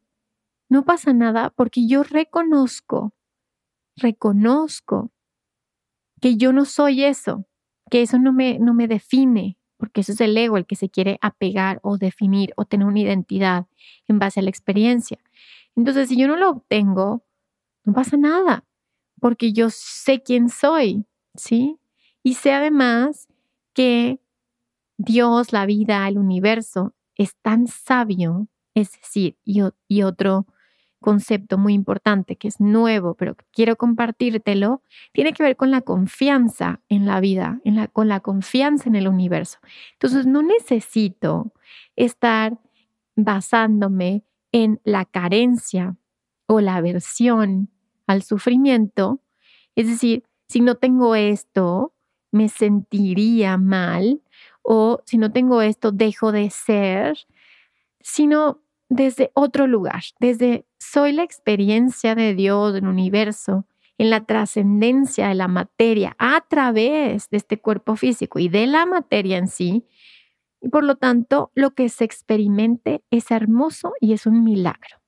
no 0.69 0.85
pasa 0.85 1.13
nada 1.13 1.51
porque 1.51 1.89
yo 1.89 2.05
reconozco, 2.05 3.15
reconozco 3.97 5.11
que 6.21 6.37
yo 6.37 6.53
no 6.53 6.67
soy 6.67 7.03
eso, 7.03 7.49
que 7.91 8.03
eso 8.03 8.21
no 8.21 8.33
me, 8.33 8.61
no 8.61 8.75
me 8.75 8.87
define, 8.87 9.59
porque 9.85 10.01
eso 10.01 10.13
es 10.13 10.21
el 10.23 10.35
ego 10.35 10.57
el 10.57 10.65
que 10.65 10.77
se 10.77 10.89
quiere 10.89 11.19
apegar 11.21 11.79
o 11.83 11.99
definir 11.99 12.55
o 12.57 12.65
tener 12.65 12.87
una 12.87 13.01
identidad 13.01 13.67
en 14.09 14.19
base 14.19 14.41
a 14.41 14.43
la 14.43 14.49
experiencia. 14.49 15.19
Entonces, 15.77 16.09
si 16.09 16.17
yo 16.17 16.27
no 16.27 16.37
lo 16.37 16.49
obtengo, 16.49 17.23
no 17.85 17.93
pasa 17.93 18.17
nada, 18.17 18.65
porque 19.21 19.53
yo 19.53 19.69
sé 19.69 20.23
quién 20.23 20.49
soy, 20.49 21.05
¿sí? 21.35 21.79
Y 22.23 22.33
sé 22.33 22.55
además 22.55 23.29
que 23.75 24.21
Dios, 24.97 25.53
la 25.53 25.67
vida, 25.67 26.09
el 26.09 26.17
universo 26.17 26.95
es 27.15 27.37
tan 27.43 27.67
sabio, 27.67 28.49
es 28.73 28.93
decir, 28.93 29.37
y, 29.45 29.61
y 29.87 30.03
otro 30.03 30.47
concepto 31.05 31.59
muy 31.59 31.75
importante 31.75 32.37
que 32.37 32.49
es 32.49 32.61
nuevo, 32.61 33.13
pero 33.13 33.37
quiero 33.53 33.77
compartírtelo, 33.77 34.83
tiene 35.13 35.35
que 35.35 35.43
ver 35.43 35.55
con 35.55 35.71
la 35.71 35.83
confianza 35.83 36.81
en 36.89 37.05
la 37.05 37.21
vida, 37.21 37.61
en 37.63 37.77
la, 37.77 37.89
con 37.89 38.09
la 38.09 38.21
confianza 38.21 38.89
en 38.89 38.95
el 38.95 39.07
universo. 39.07 39.59
Entonces, 39.93 40.27
no 40.27 40.43
necesito 40.43 41.53
estar 41.95 42.59
basándome 43.17 44.25
en 44.51 44.81
la 44.83 45.05
carencia 45.05 45.95
o 46.47 46.63
la 46.63 46.77
aversión 46.77 47.69
al 48.07 48.23
sufrimiento. 48.23 49.21
Es 49.77 49.89
decir, 49.89 50.25
si 50.49 50.63
no 50.63 50.77
tengo 50.77 51.17
esto, 51.17 51.93
me 52.33 52.49
sentiría 52.49 53.59
mal 53.59 54.23
o 54.63 55.03
si 55.05 55.19
no 55.19 55.31
tengo 55.31 55.61
esto, 55.61 55.93
dejo 55.93 56.33
de 56.33 56.49
ser, 56.49 57.19
sino 58.01 58.63
desde 58.89 59.31
otro 59.35 59.67
lugar, 59.67 60.03
desde 60.19 60.65
soy 60.93 61.13
la 61.13 61.23
experiencia 61.23 62.15
de 62.15 62.35
Dios, 62.35 62.73
del 62.73 62.87
universo, 62.87 63.67
en 63.99 64.11
la 64.11 64.25
trascendencia 64.25 65.29
de 65.29 65.35
la 65.35 65.49
materia 65.49 66.17
a 66.19 66.45
través 66.49 67.31
de 67.31 67.37
este 67.37 67.61
cuerpo 67.61 67.97
físico 67.97 68.39
y 68.39 68.49
de 68.49 68.67
la 68.67 68.87
materia 68.87 69.39
en 69.39 69.49
sí. 69.49 69.87
Y 70.61 70.69
por 70.69 70.85
lo 70.85 70.97
tanto, 70.97 71.51
lo 71.55 71.75
que 71.75 71.89
se 71.89 72.05
experimente 72.05 73.03
es 73.11 73.31
hermoso 73.31 73.93
y 74.01 74.13
es 74.13 74.27
un 74.27 74.43
milagro. 74.43 75.01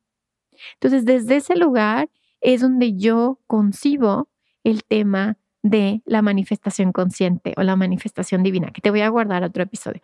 Entonces, 0.74 1.04
desde 1.04 1.36
ese 1.36 1.56
lugar 1.56 2.10
es 2.40 2.60
donde 2.60 2.96
yo 2.96 3.40
concibo 3.46 4.28
el 4.64 4.84
tema 4.84 5.38
de 5.70 6.00
la 6.04 6.22
manifestación 6.22 6.92
consciente 6.92 7.52
o 7.56 7.62
la 7.62 7.74
manifestación 7.74 8.42
divina, 8.42 8.70
que 8.70 8.80
te 8.80 8.90
voy 8.90 9.00
a 9.00 9.08
guardar 9.08 9.42
otro 9.42 9.64
episodio. 9.64 10.00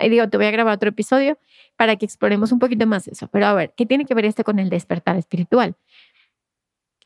Y 0.00 0.08
digo, 0.08 0.28
te 0.28 0.38
voy 0.38 0.46
a 0.46 0.50
grabar 0.50 0.76
otro 0.76 0.88
episodio 0.88 1.38
para 1.76 1.96
que 1.96 2.06
exploremos 2.06 2.52
un 2.52 2.58
poquito 2.58 2.86
más 2.86 3.06
eso. 3.06 3.28
Pero 3.28 3.46
a 3.46 3.52
ver, 3.52 3.74
¿qué 3.76 3.84
tiene 3.84 4.06
que 4.06 4.14
ver 4.14 4.24
este 4.24 4.44
con 4.44 4.58
el 4.58 4.70
despertar 4.70 5.16
espiritual? 5.16 5.76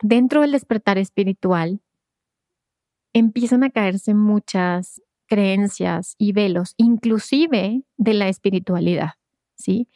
Dentro 0.01 0.41
del 0.41 0.53
despertar 0.53 0.97
espiritual 0.97 1.81
empiezan 3.13 3.63
a 3.63 3.69
caerse 3.69 4.13
muchas 4.13 5.01
creencias 5.27 6.15
y 6.17 6.31
velos, 6.31 6.75
inclusive 6.77 7.83
de 7.97 8.13
la 8.13 8.29
espiritualidad, 8.29 9.15
¿sí? 9.55 9.89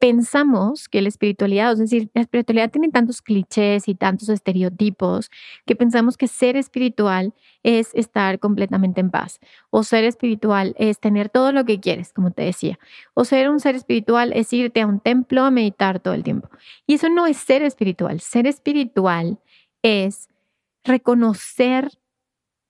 Pensamos 0.00 0.88
que 0.88 1.02
la 1.02 1.08
espiritualidad, 1.08 1.72
es 1.72 1.78
decir, 1.78 2.10
la 2.14 2.22
espiritualidad 2.22 2.70
tiene 2.70 2.88
tantos 2.88 3.20
clichés 3.20 3.86
y 3.86 3.94
tantos 3.94 4.30
estereotipos 4.30 5.30
que 5.66 5.76
pensamos 5.76 6.16
que 6.16 6.26
ser 6.26 6.56
espiritual 6.56 7.34
es 7.62 7.94
estar 7.94 8.38
completamente 8.38 9.02
en 9.02 9.10
paz. 9.10 9.40
O 9.68 9.84
ser 9.84 10.04
espiritual 10.04 10.74
es 10.78 10.98
tener 10.98 11.28
todo 11.28 11.52
lo 11.52 11.66
que 11.66 11.80
quieres, 11.80 12.14
como 12.14 12.30
te 12.30 12.42
decía. 12.42 12.78
O 13.12 13.26
ser 13.26 13.50
un 13.50 13.60
ser 13.60 13.74
espiritual 13.74 14.32
es 14.32 14.50
irte 14.54 14.80
a 14.80 14.86
un 14.86 15.00
templo 15.00 15.44
a 15.44 15.50
meditar 15.50 16.00
todo 16.00 16.14
el 16.14 16.24
tiempo. 16.24 16.48
Y 16.86 16.94
eso 16.94 17.10
no 17.10 17.26
es 17.26 17.36
ser 17.36 17.62
espiritual. 17.62 18.20
Ser 18.20 18.46
espiritual 18.46 19.38
es 19.82 20.30
reconocer 20.82 22.00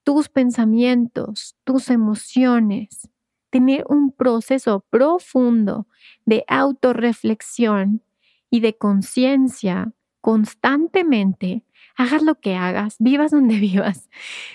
tus 0.02 0.28
pensamientos, 0.28 1.54
tus 1.62 1.90
emociones, 1.90 3.08
tener 3.50 3.84
un 3.88 4.12
proceso 4.12 4.84
profundo 4.90 5.86
de 6.24 6.44
autorreflexión 6.48 8.02
y 8.48 8.60
de 8.60 8.76
conciencia 8.76 9.92
constantemente, 10.20 11.64
hagas 11.96 12.22
lo 12.22 12.36
que 12.36 12.54
hagas, 12.54 12.96
vivas 12.98 13.30
donde 13.30 13.56
vivas, 13.58 14.08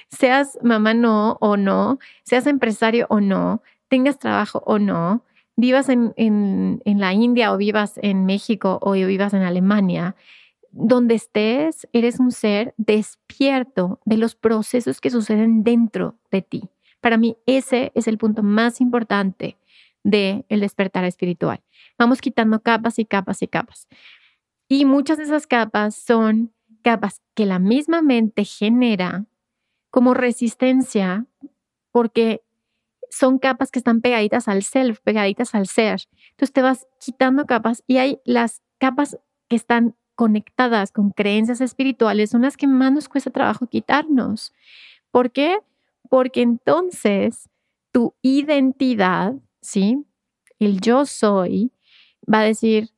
seas 0.10 0.58
mamá 0.64 0.94
no 0.94 1.38
o 1.42 1.58
no, 1.58 2.00
seas 2.24 2.48
empresario 2.48 3.08
o 3.10 3.20
no, 3.20 3.62
tengas 3.88 4.18
trabajo 4.18 4.64
o 4.66 4.80
no, 4.80 5.24
vivas 5.56 5.90
en, 5.90 6.14
en, 6.18 6.82
en 6.86 7.00
la 7.00 7.14
India 7.14 7.54
o 7.54 7.58
vivas 7.58 8.00
en 8.02 8.26
México 8.26 8.80
o 8.82 8.92
vivas 8.94 9.34
en 9.34 9.42
Alemania, 9.42 10.16
donde 10.72 11.16
estés, 11.16 11.88
eres 11.94 12.20
un 12.20 12.32
ser 12.32 12.74
despierto 12.78 14.02
de 14.04 14.18
los 14.18 14.36
procesos 14.36 15.00
que 15.00 15.10
suceden 15.10 15.64
dentro 15.64 16.16
de 16.32 16.42
ti. 16.42 16.70
Para 17.06 17.18
mí 17.18 17.38
ese 17.46 17.92
es 17.94 18.08
el 18.08 18.18
punto 18.18 18.42
más 18.42 18.82
importante 18.82 19.60
del 20.04 20.44
el 20.50 20.60
despertar 20.62 21.06
espiritual. 21.06 21.62
Vamos 22.00 22.20
quitando 22.20 22.64
capas 22.64 22.98
y 22.98 23.06
capas 23.06 23.44
y 23.44 23.48
capas. 23.48 23.88
Y 24.68 24.86
muchas 24.86 25.20
de 25.20 25.26
esas 25.26 25.46
capas 25.46 25.94
son 25.94 26.52
capas 26.82 27.22
que 27.36 27.46
la 27.46 27.60
misma 27.60 28.02
mente 28.02 28.44
genera 28.44 29.28
como 29.92 30.16
resistencia 30.16 31.28
porque 31.92 32.42
son 33.12 33.38
capas 33.38 33.70
que 33.70 33.78
están 33.78 34.02
pegaditas 34.02 34.48
al 34.48 34.64
self, 34.64 35.00
pegaditas 35.02 35.54
al 35.54 35.68
ser. 35.68 36.02
Entonces 36.32 36.54
te 36.54 36.64
vas 36.64 36.88
quitando 37.00 37.46
capas 37.46 37.84
y 37.86 37.98
hay 37.98 38.20
las 38.26 38.64
capas 38.80 39.20
que 39.48 39.58
están 39.58 39.94
conectadas 40.16 40.92
con 40.92 41.12
creencias 41.12 41.62
espirituales, 41.62 42.32
son 42.32 42.42
las 42.42 42.58
que 42.58 42.66
más 42.66 42.92
nos 42.92 43.08
cuesta 43.08 43.30
trabajo 43.30 43.68
quitarnos. 43.68 44.54
¿Por 45.12 45.30
qué? 45.30 45.60
Porque 46.10 46.42
entonces 46.42 47.50
tu 47.92 48.14
identidad, 48.22 49.34
¿sí? 49.62 50.06
El 50.60 50.82
yo 50.82 51.06
soy 51.06 51.72
va 52.32 52.40
a 52.40 52.44
decir, 52.44 52.90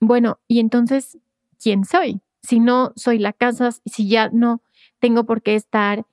bueno, 0.00 0.38
y 0.46 0.60
entonces, 0.60 1.18
¿quién 1.62 1.84
soy? 1.84 2.20
Si 2.42 2.60
no 2.60 2.92
soy 2.96 3.18
la 3.18 3.32
casa, 3.32 3.70
si 3.84 4.08
ya 4.08 4.28
no 4.30 4.62
tengo 5.00 5.24
por 5.24 5.42
qué 5.42 5.54
estar 5.54 6.06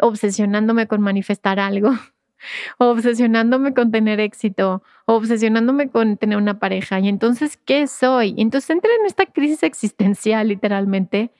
obsesionándome 0.00 0.86
con 0.86 1.00
manifestar 1.02 1.58
algo, 1.58 1.90
obsesionándome 2.78 3.74
con 3.74 3.90
tener 3.90 4.20
éxito, 4.20 4.82
obsesionándome 5.06 5.90
con 5.90 6.16
tener 6.16 6.38
una 6.38 6.58
pareja. 6.58 7.00
Y 7.00 7.08
entonces, 7.08 7.56
¿qué 7.56 7.86
soy? 7.86 8.34
Entonces 8.38 8.70
entra 8.70 8.90
en 8.98 9.06
esta 9.06 9.26
crisis 9.26 9.62
existencial, 9.62 10.48
literalmente, 10.48 11.30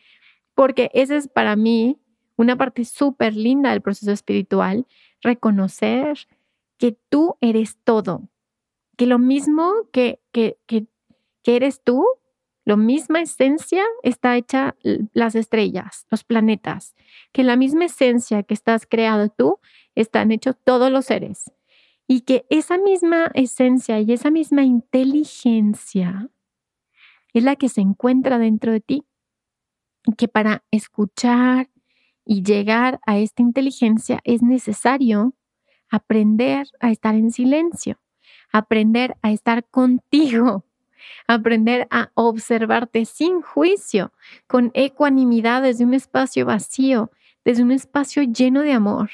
porque 0.54 0.90
ese 0.94 1.16
es 1.16 1.28
para 1.28 1.56
mí 1.56 1.98
una 2.36 2.56
parte 2.56 2.84
súper 2.84 3.34
linda 3.34 3.70
del 3.70 3.82
proceso 3.82 4.12
espiritual, 4.12 4.86
reconocer 5.22 6.26
que 6.78 6.96
tú 7.10 7.36
eres 7.40 7.76
todo, 7.84 8.28
que 8.96 9.06
lo 9.06 9.18
mismo 9.18 9.72
que, 9.92 10.20
que, 10.32 10.58
que, 10.66 10.86
eres 11.44 11.82
tú, 11.82 12.06
la 12.64 12.76
misma 12.76 13.20
esencia 13.20 13.84
está 14.02 14.36
hecha 14.36 14.76
las 15.12 15.34
estrellas, 15.34 16.06
los 16.10 16.24
planetas, 16.24 16.94
que 17.32 17.44
la 17.44 17.56
misma 17.56 17.86
esencia 17.86 18.42
que 18.42 18.54
estás 18.54 18.86
creado 18.86 19.28
tú, 19.28 19.58
están 19.94 20.30
hechos 20.32 20.56
todos 20.64 20.90
los 20.90 21.06
seres. 21.06 21.52
Y 22.06 22.22
que 22.22 22.44
esa 22.50 22.78
misma 22.78 23.30
esencia 23.34 24.00
y 24.00 24.12
esa 24.12 24.30
misma 24.30 24.64
inteligencia 24.64 26.28
es 27.32 27.44
la 27.44 27.56
que 27.56 27.68
se 27.68 27.80
encuentra 27.80 28.38
dentro 28.38 28.72
de 28.72 28.80
ti. 28.80 29.04
Que 30.16 30.28
para 30.28 30.64
escuchar, 30.70 31.70
y 32.24 32.42
llegar 32.42 33.00
a 33.06 33.18
esta 33.18 33.42
inteligencia 33.42 34.20
es 34.24 34.42
necesario 34.42 35.34
aprender 35.90 36.66
a 36.80 36.90
estar 36.90 37.14
en 37.14 37.30
silencio, 37.30 38.00
aprender 38.52 39.16
a 39.22 39.32
estar 39.32 39.64
contigo, 39.68 40.64
aprender 41.26 41.88
a 41.90 42.10
observarte 42.14 43.04
sin 43.04 43.40
juicio, 43.42 44.12
con 44.46 44.70
ecuanimidad 44.74 45.62
desde 45.62 45.84
un 45.84 45.94
espacio 45.94 46.46
vacío, 46.46 47.10
desde 47.44 47.62
un 47.62 47.72
espacio 47.72 48.22
lleno 48.22 48.62
de 48.62 48.72
amor. 48.72 49.10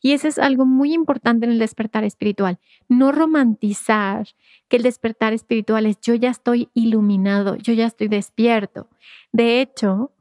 Y 0.00 0.12
eso 0.12 0.28
es 0.28 0.38
algo 0.38 0.66
muy 0.66 0.92
importante 0.92 1.46
en 1.46 1.52
el 1.52 1.58
despertar 1.58 2.04
espiritual. 2.04 2.58
No 2.88 3.12
romantizar 3.12 4.26
que 4.68 4.76
el 4.76 4.82
despertar 4.82 5.32
espiritual 5.32 5.86
es 5.86 6.00
yo 6.00 6.14
ya 6.14 6.30
estoy 6.30 6.68
iluminado, 6.74 7.56
yo 7.56 7.72
ya 7.72 7.86
estoy 7.86 8.08
despierto. 8.08 8.88
De 9.32 9.60
hecho, 9.60 10.12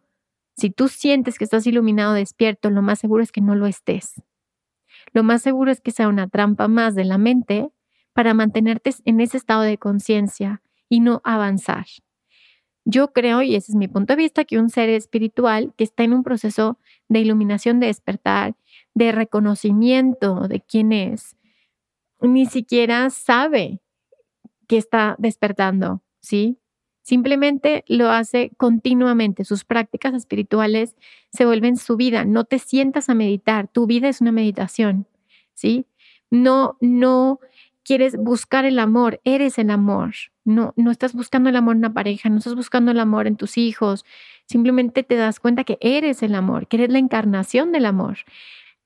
si 0.62 0.70
tú 0.70 0.90
sientes 0.90 1.40
que 1.40 1.44
estás 1.44 1.66
iluminado 1.66 2.14
despierto, 2.14 2.70
lo 2.70 2.84
más 2.84 3.00
seguro 3.00 3.24
es 3.24 3.32
que 3.32 3.42
no 3.42 3.56
lo 3.56 3.66
estés. 3.66 4.22
Lo 5.12 5.24
más 5.24 5.42
seguro 5.42 5.72
es 5.72 5.82
que 5.82 5.90
sea 5.90 6.08
una 6.08 6.28
trampa 6.28 6.68
más 6.68 6.94
de 6.94 7.04
la 7.04 7.18
mente 7.18 7.72
para 8.14 8.36
mantenerte 8.36 8.92
en 9.06 9.22
ese 9.22 9.38
estado 9.38 9.64
de 9.64 9.80
conciencia 9.80 10.62
y 10.88 11.00
no 11.00 11.20
avanzar. 11.24 11.88
Yo 12.86 13.12
creo, 13.12 13.42
y 13.42 13.56
ese 13.56 13.72
es 13.72 13.76
mi 13.76 13.88
punto 13.88 14.14
de 14.14 14.18
vista, 14.18 14.46
que 14.46 14.60
un 14.60 14.70
ser 14.70 14.90
espiritual 14.90 15.74
que 15.78 15.84
está 15.84 16.04
en 16.04 16.14
un 16.14 16.22
proceso 16.22 16.78
de 17.10 17.22
iluminación, 17.22 17.80
de 17.80 17.88
despertar, 17.88 18.56
de 18.94 19.12
reconocimiento 19.12 20.48
de 20.48 20.62
quién 20.62 20.92
es, 20.92 21.36
ni 22.22 22.46
siquiera 22.46 23.10
sabe 23.10 23.82
que 24.68 24.78
está 24.78 25.16
despertando, 25.18 26.04
¿sí? 26.20 26.61
Simplemente 27.02 27.84
lo 27.88 28.10
hace 28.10 28.52
continuamente. 28.58 29.44
Sus 29.44 29.66
prácticas 29.66 30.14
espirituales 30.14 30.96
se 31.32 31.46
vuelven 31.46 31.78
su 31.78 31.98
vida. 31.98 32.26
No 32.26 32.46
te 32.46 32.60
sientas 32.60 33.10
a 33.10 33.16
meditar. 33.16 33.68
Tu 33.68 33.88
vida 33.88 34.08
es 34.08 34.22
una 34.22 34.32
meditación, 34.32 35.08
¿sí? 35.54 35.88
No, 36.30 36.78
no 36.80 37.40
quieres 37.84 38.16
buscar 38.18 38.66
el 38.66 38.80
amor, 38.80 39.20
eres 39.24 39.58
el 39.58 39.70
amor. 39.72 40.14
No, 40.44 40.74
no 40.76 40.92
estás 40.92 41.14
buscando 41.14 41.50
el 41.50 41.56
amor 41.56 41.74
en 41.74 41.80
una 41.80 41.94
pareja, 41.94 42.30
no 42.30 42.38
estás 42.38 42.56
buscando 42.56 42.92
el 42.92 43.00
amor 43.00 43.28
en 43.28 43.36
tus 43.36 43.58
hijos. 43.58 44.06
Simplemente 44.46 45.04
te 45.04 45.16
das 45.16 45.40
cuenta 45.40 45.64
que 45.64 45.78
eres 45.82 46.24
el 46.24 46.36
amor, 46.36 46.68
que 46.68 46.78
eres 46.78 46.90
la 46.90 47.00
encarnación 47.00 47.72
del 47.72 47.86
amor. 47.86 48.20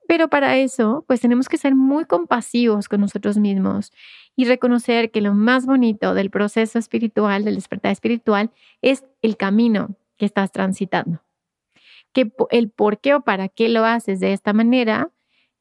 Pero 0.07 0.29
para 0.29 0.57
eso, 0.57 1.03
pues 1.07 1.21
tenemos 1.21 1.49
que 1.49 1.57
ser 1.57 1.75
muy 1.75 2.05
compasivos 2.05 2.87
con 2.87 3.01
nosotros 3.01 3.37
mismos 3.37 3.91
y 4.35 4.45
reconocer 4.45 5.11
que 5.11 5.21
lo 5.21 5.33
más 5.33 5.65
bonito 5.65 6.13
del 6.13 6.29
proceso 6.29 6.77
espiritual, 6.77 7.43
del 7.43 7.55
despertar 7.55 7.91
espiritual, 7.91 8.51
es 8.81 9.03
el 9.21 9.37
camino 9.37 9.95
que 10.17 10.25
estás 10.25 10.51
transitando. 10.51 11.21
Que 12.13 12.31
el 12.51 12.69
por 12.69 12.99
qué 12.99 13.15
o 13.15 13.21
para 13.21 13.49
qué 13.49 13.69
lo 13.69 13.85
haces 13.85 14.19
de 14.19 14.33
esta 14.33 14.53
manera 14.53 15.11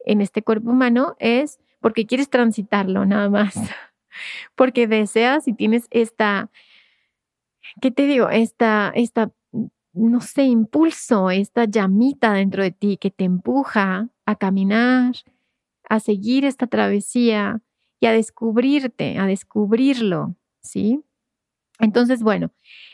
en 0.05 0.21
este 0.21 0.41
cuerpo 0.43 0.71
humano 0.71 1.15
es 1.19 1.59
porque 1.81 2.05
quieres 2.05 2.29
transitarlo 2.29 3.05
nada 3.05 3.29
más. 3.29 3.55
Porque 4.55 4.87
deseas 4.87 5.45
y 5.45 5.53
tienes 5.53 5.87
esta, 5.91 6.49
¿qué 7.81 7.91
te 7.91 8.07
digo? 8.07 8.29
Esta, 8.29 8.93
esta, 8.95 9.31
no 9.91 10.21
sé, 10.21 10.43
impulso, 10.43 11.31
esta 11.31 11.65
llamita 11.65 12.31
dentro 12.31 12.63
de 12.63 12.71
ti 12.71 12.95
que 12.95 13.11
te 13.11 13.25
empuja 13.25 14.07
a 14.25 14.35
caminar, 14.35 15.15
a 15.89 15.99
seguir 15.99 16.45
esta 16.45 16.67
travesía 16.67 17.61
y 17.99 18.07
a 18.07 18.11
descubrirte, 18.11 19.17
a 19.17 19.27
descubrirlo, 19.27 20.35
¿sí? 20.61 21.03
Entonces, 21.79 22.23
bueno, 22.23 22.51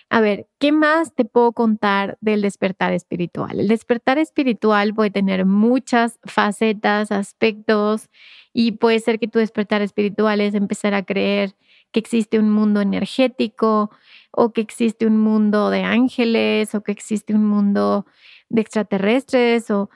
a 0.10 0.22
ver, 0.22 0.48
¿qué 0.60 0.72
más 0.72 1.14
te 1.16 1.26
puedo 1.26 1.54
contar 1.54 2.18
del 2.22 2.42
despertar 2.42 2.94
espiritual? 2.94 3.60
El 3.60 3.68
despertar 3.68 4.18
espiritual 4.18 4.94
puede 4.94 5.12
tener 5.12 5.46
muchas 5.46 6.20
facetas, 6.24 7.12
aspectos, 7.12 8.10
y 8.54 8.74
puede 8.74 9.00
ser 9.00 9.20
que 9.20 9.28
tu 9.28 9.40
despertar 9.40 9.82
espiritual 9.82 10.42
es 10.42 10.56
empezar 10.56 10.94
a 10.94 11.04
creer 11.04 11.56
que 11.92 12.00
existe 12.00 12.40
un 12.40 12.50
mundo 12.50 12.82
energético 12.82 13.92
o 14.32 14.52
que 14.54 14.62
existe 14.62 15.06
un 15.06 15.18
mundo 15.20 15.70
de 15.70 15.84
ángeles 15.84 16.76
o 16.76 16.84
que 16.84 16.92
existe 16.92 17.34
un 17.34 17.46
mundo 17.46 18.06
de 18.50 18.62
extraterrestres 18.62 19.70
o 19.72 19.90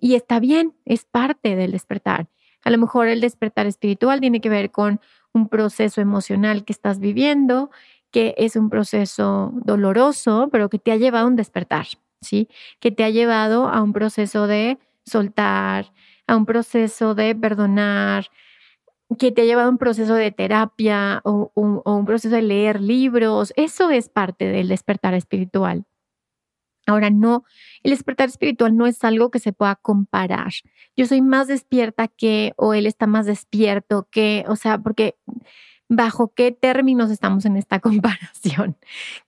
y 0.00 0.14
está 0.14 0.40
bien, 0.40 0.74
es 0.84 1.04
parte 1.04 1.56
del 1.56 1.72
despertar. 1.72 2.28
A 2.64 2.70
lo 2.70 2.78
mejor 2.78 3.08
el 3.08 3.20
despertar 3.20 3.66
espiritual 3.66 4.20
tiene 4.20 4.40
que 4.40 4.48
ver 4.48 4.70
con 4.70 5.00
un 5.32 5.48
proceso 5.48 6.00
emocional 6.00 6.64
que 6.64 6.72
estás 6.72 6.98
viviendo, 6.98 7.70
que 8.10 8.34
es 8.38 8.56
un 8.56 8.70
proceso 8.70 9.52
doloroso, 9.54 10.48
pero 10.50 10.68
que 10.68 10.78
te 10.78 10.92
ha 10.92 10.96
llevado 10.96 11.26
a 11.26 11.28
un 11.28 11.36
despertar, 11.36 11.86
¿sí? 12.20 12.48
Que 12.80 12.90
te 12.90 13.04
ha 13.04 13.10
llevado 13.10 13.68
a 13.68 13.82
un 13.82 13.92
proceso 13.92 14.46
de 14.46 14.78
soltar, 15.04 15.92
a 16.26 16.36
un 16.36 16.46
proceso 16.46 17.14
de 17.14 17.34
perdonar, 17.34 18.26
que 19.18 19.32
te 19.32 19.42
ha 19.42 19.44
llevado 19.44 19.68
a 19.68 19.70
un 19.70 19.78
proceso 19.78 20.14
de 20.14 20.30
terapia 20.32 21.20
o, 21.24 21.50
o 21.54 21.94
un 21.94 22.04
proceso 22.04 22.34
de 22.34 22.42
leer 22.42 22.80
libros. 22.80 23.52
Eso 23.56 23.90
es 23.90 24.08
parte 24.08 24.46
del 24.46 24.68
despertar 24.68 25.14
espiritual. 25.14 25.84
Ahora, 26.88 27.10
no, 27.10 27.44
el 27.82 27.90
despertar 27.90 28.28
espiritual 28.28 28.76
no 28.76 28.86
es 28.86 29.04
algo 29.04 29.30
que 29.30 29.38
se 29.38 29.52
pueda 29.52 29.76
comparar. 29.76 30.52
Yo 30.96 31.06
soy 31.06 31.20
más 31.20 31.48
despierta 31.48 32.08
que, 32.08 32.52
o 32.56 32.74
él 32.74 32.86
está 32.86 33.06
más 33.06 33.26
despierto 33.26 34.08
que, 34.10 34.44
o 34.48 34.56
sea, 34.56 34.78
porque 34.78 35.16
bajo 35.88 36.32
qué 36.34 36.52
términos 36.52 37.10
estamos 37.10 37.44
en 37.44 37.56
esta 37.56 37.80
comparación. 37.80 38.76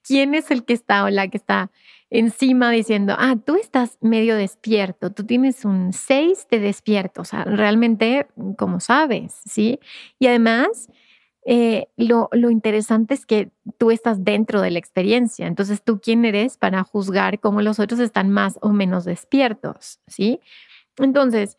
¿Quién 0.03 0.33
es 0.33 0.51
el 0.51 0.65
que 0.65 0.73
está 0.73 1.03
o 1.03 1.09
la 1.09 1.27
que 1.27 1.37
está 1.37 1.71
encima 2.09 2.71
diciendo, 2.71 3.15
ah, 3.17 3.37
tú 3.43 3.55
estás 3.55 3.97
medio 4.01 4.35
despierto, 4.35 5.11
tú 5.11 5.23
tienes 5.23 5.63
un 5.63 5.93
6 5.93 6.47
de 6.51 6.59
despierto, 6.59 7.21
o 7.21 7.25
sea, 7.25 7.45
realmente, 7.45 8.27
como 8.57 8.81
sabes, 8.81 9.39
¿sí? 9.45 9.79
Y 10.19 10.27
además, 10.27 10.89
eh, 11.43 11.87
lo, 11.97 12.29
interesante 12.49 13.13
es 13.13 13.25
que 13.25 13.51
tú 13.77 13.91
estás 13.91 14.23
dentro 14.23 14.61
de 14.61 14.71
la 14.71 14.79
experiencia. 14.79 15.47
Entonces, 15.47 15.83
¿tú 15.83 15.99
quién 15.99 16.25
eres 16.25 16.57
para 16.57 16.83
juzgar 16.83 17.39
cómo 17.39 17.61
los 17.61 17.79
otros 17.79 17.99
están 17.99 18.29
más 18.29 18.59
o 18.61 18.69
menos 18.69 19.05
despiertos? 19.05 19.99
¿Sí? 20.07 20.39
Entonces, 20.97 21.57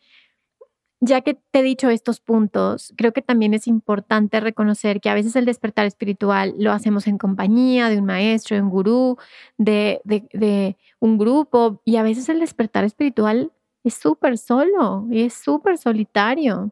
ya 1.01 1.21
que 1.21 1.33
te 1.33 1.59
he 1.59 1.63
dicho 1.63 1.89
estos 1.89 2.21
puntos, 2.21 2.93
creo 2.95 3.11
que 3.11 3.21
también 3.21 3.53
es 3.53 3.67
importante 3.67 4.39
reconocer 4.39 5.01
que 5.01 5.09
a 5.09 5.13
veces 5.15 5.35
el 5.35 5.43
despertar 5.43 5.85
espiritual 5.85 6.55
lo 6.57 6.71
hacemos 6.71 7.07
en 7.07 7.17
compañía 7.17 7.89
de 7.89 7.97
un 7.97 8.05
maestro, 8.05 8.55
de 8.55 8.61
un 8.61 8.69
gurú, 8.69 9.17
de, 9.57 9.99
de, 10.05 10.23
de 10.31 10.77
un 10.99 11.17
grupo, 11.17 11.81
y 11.83 11.97
a 11.97 12.03
veces 12.03 12.29
el 12.29 12.39
despertar 12.39 12.85
espiritual 12.85 13.51
es 13.83 13.95
súper 13.95 14.37
solo 14.37 15.05
y 15.11 15.23
es 15.23 15.33
súper 15.33 15.77
solitario. 15.77 16.71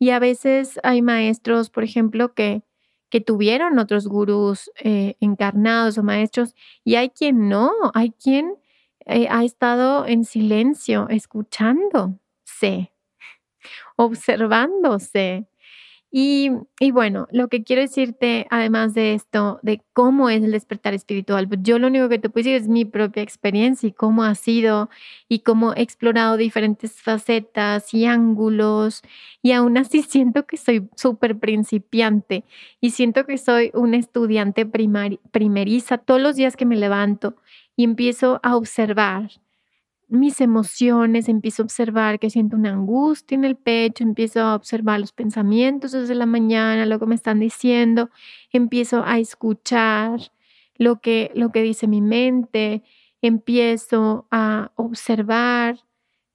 Y 0.00 0.10
a 0.10 0.18
veces 0.18 0.78
hay 0.82 1.02
maestros, 1.02 1.70
por 1.70 1.84
ejemplo, 1.84 2.34
que, 2.34 2.62
que 3.10 3.20
tuvieron 3.20 3.78
otros 3.78 4.06
gurús 4.08 4.70
eh, 4.82 5.16
encarnados 5.20 5.98
o 5.98 6.02
maestros, 6.02 6.54
y 6.84 6.96
hay 6.96 7.10
quien 7.10 7.48
no, 7.48 7.70
hay 7.94 8.10
quien 8.12 8.54
eh, 9.06 9.28
ha 9.30 9.44
estado 9.44 10.06
en 10.06 10.24
silencio, 10.24 11.08
escuchándose, 11.08 12.92
observándose, 13.96 15.46
y, 16.10 16.50
bueno, 16.92 17.26
lo 17.30 17.48
que 17.48 17.62
quiero 17.62 17.82
decirte, 17.82 18.46
además 18.50 18.94
de 18.94 19.12
esto, 19.14 19.58
de 19.62 19.82
cómo 19.92 20.30
es 20.30 20.42
el 20.42 20.52
despertar 20.52 20.94
espiritual, 20.94 21.46
pues 21.48 21.60
yo 21.62 21.78
lo 21.78 21.88
único 21.88 22.08
que 22.08 22.18
te 22.18 22.30
puedo 22.30 22.44
decir 22.44 22.56
es 22.60 22.68
mi 22.68 22.84
propia 22.86 23.22
experiencia 23.22 23.88
y 23.88 23.92
cómo 23.92 24.22
ha 24.24 24.34
sido 24.34 24.88
y 25.28 25.40
cómo 25.40 25.74
he 25.74 25.82
explorado 25.82 26.36
diferentes 26.38 27.02
facetas 27.02 27.92
y 27.92 28.06
ángulos 28.06 29.02
y 29.42 29.52
aún 29.52 29.76
así 29.76 30.02
siento 30.08 30.46
que 30.46 30.56
soy 30.56 30.88
súper 30.96 31.38
principiante 31.38 32.44
y 32.80 32.90
siento 32.90 33.26
que 33.26 33.36
soy 33.36 33.70
un 33.74 33.92
estudiante 33.94 34.64
primeriza 34.64 35.98
todos 35.98 36.20
los 36.20 36.36
días 36.36 36.56
que 36.56 36.66
me 36.66 36.76
levanto 36.76 37.36
y 37.76 37.84
empiezo 37.84 38.40
a 38.42 38.56
observar 38.56 39.30
mis 40.08 40.40
emociones, 40.40 41.28
empiezo 41.28 41.62
a 41.62 41.64
observar 41.64 42.18
que 42.18 42.30
siento 42.30 42.56
una 42.56 42.72
angustia 42.72 43.34
en 43.34 43.44
el 43.44 43.56
pecho, 43.56 44.04
empiezo 44.04 44.40
a 44.40 44.54
observar 44.54 45.00
los 45.00 45.12
pensamientos 45.12 45.92
desde 45.92 46.14
la 46.14 46.26
mañana, 46.26 46.86
lo 46.86 46.98
que 47.00 47.06
me 47.06 47.14
están 47.16 47.40
diciendo, 47.40 48.10
empiezo 48.52 49.02
a 49.04 49.18
escuchar 49.18 50.20
lo 50.76 51.00
que, 51.00 51.32
lo 51.34 51.50
que 51.50 51.62
dice 51.62 51.88
mi 51.88 52.00
mente, 52.00 52.82
empiezo 53.22 54.26
a 54.30 54.72
observar 54.76 55.78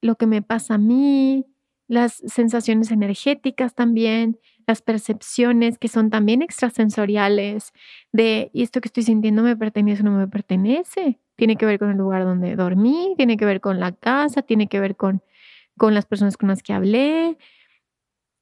lo 0.01 0.15
que 0.15 0.27
me 0.27 0.41
pasa 0.41 0.75
a 0.75 0.77
mí, 0.77 1.45
las 1.87 2.15
sensaciones 2.25 2.91
energéticas 2.91 3.75
también, 3.75 4.39
las 4.67 4.81
percepciones 4.81 5.77
que 5.77 5.87
son 5.87 6.09
también 6.09 6.41
extrasensoriales 6.41 7.73
de, 8.11 8.49
¿y 8.53 8.63
esto 8.63 8.81
que 8.81 8.87
estoy 8.87 9.03
sintiendo 9.03 9.43
me 9.43 9.55
pertenece 9.57 10.01
o 10.01 10.05
no 10.05 10.11
me 10.17 10.27
pertenece? 10.27 11.19
Tiene 11.41 11.55
que 11.55 11.65
ver 11.65 11.79
con 11.79 11.89
el 11.89 11.97
lugar 11.97 12.23
donde 12.23 12.55
dormí, 12.55 13.15
tiene 13.17 13.35
que 13.35 13.45
ver 13.45 13.61
con 13.61 13.79
la 13.79 13.93
casa, 13.93 14.43
tiene 14.43 14.67
que 14.67 14.79
ver 14.79 14.95
con, 14.95 15.23
con 15.75 15.95
las 15.95 16.05
personas 16.05 16.37
con 16.37 16.49
las 16.49 16.61
que 16.61 16.71
hablé. 16.71 17.35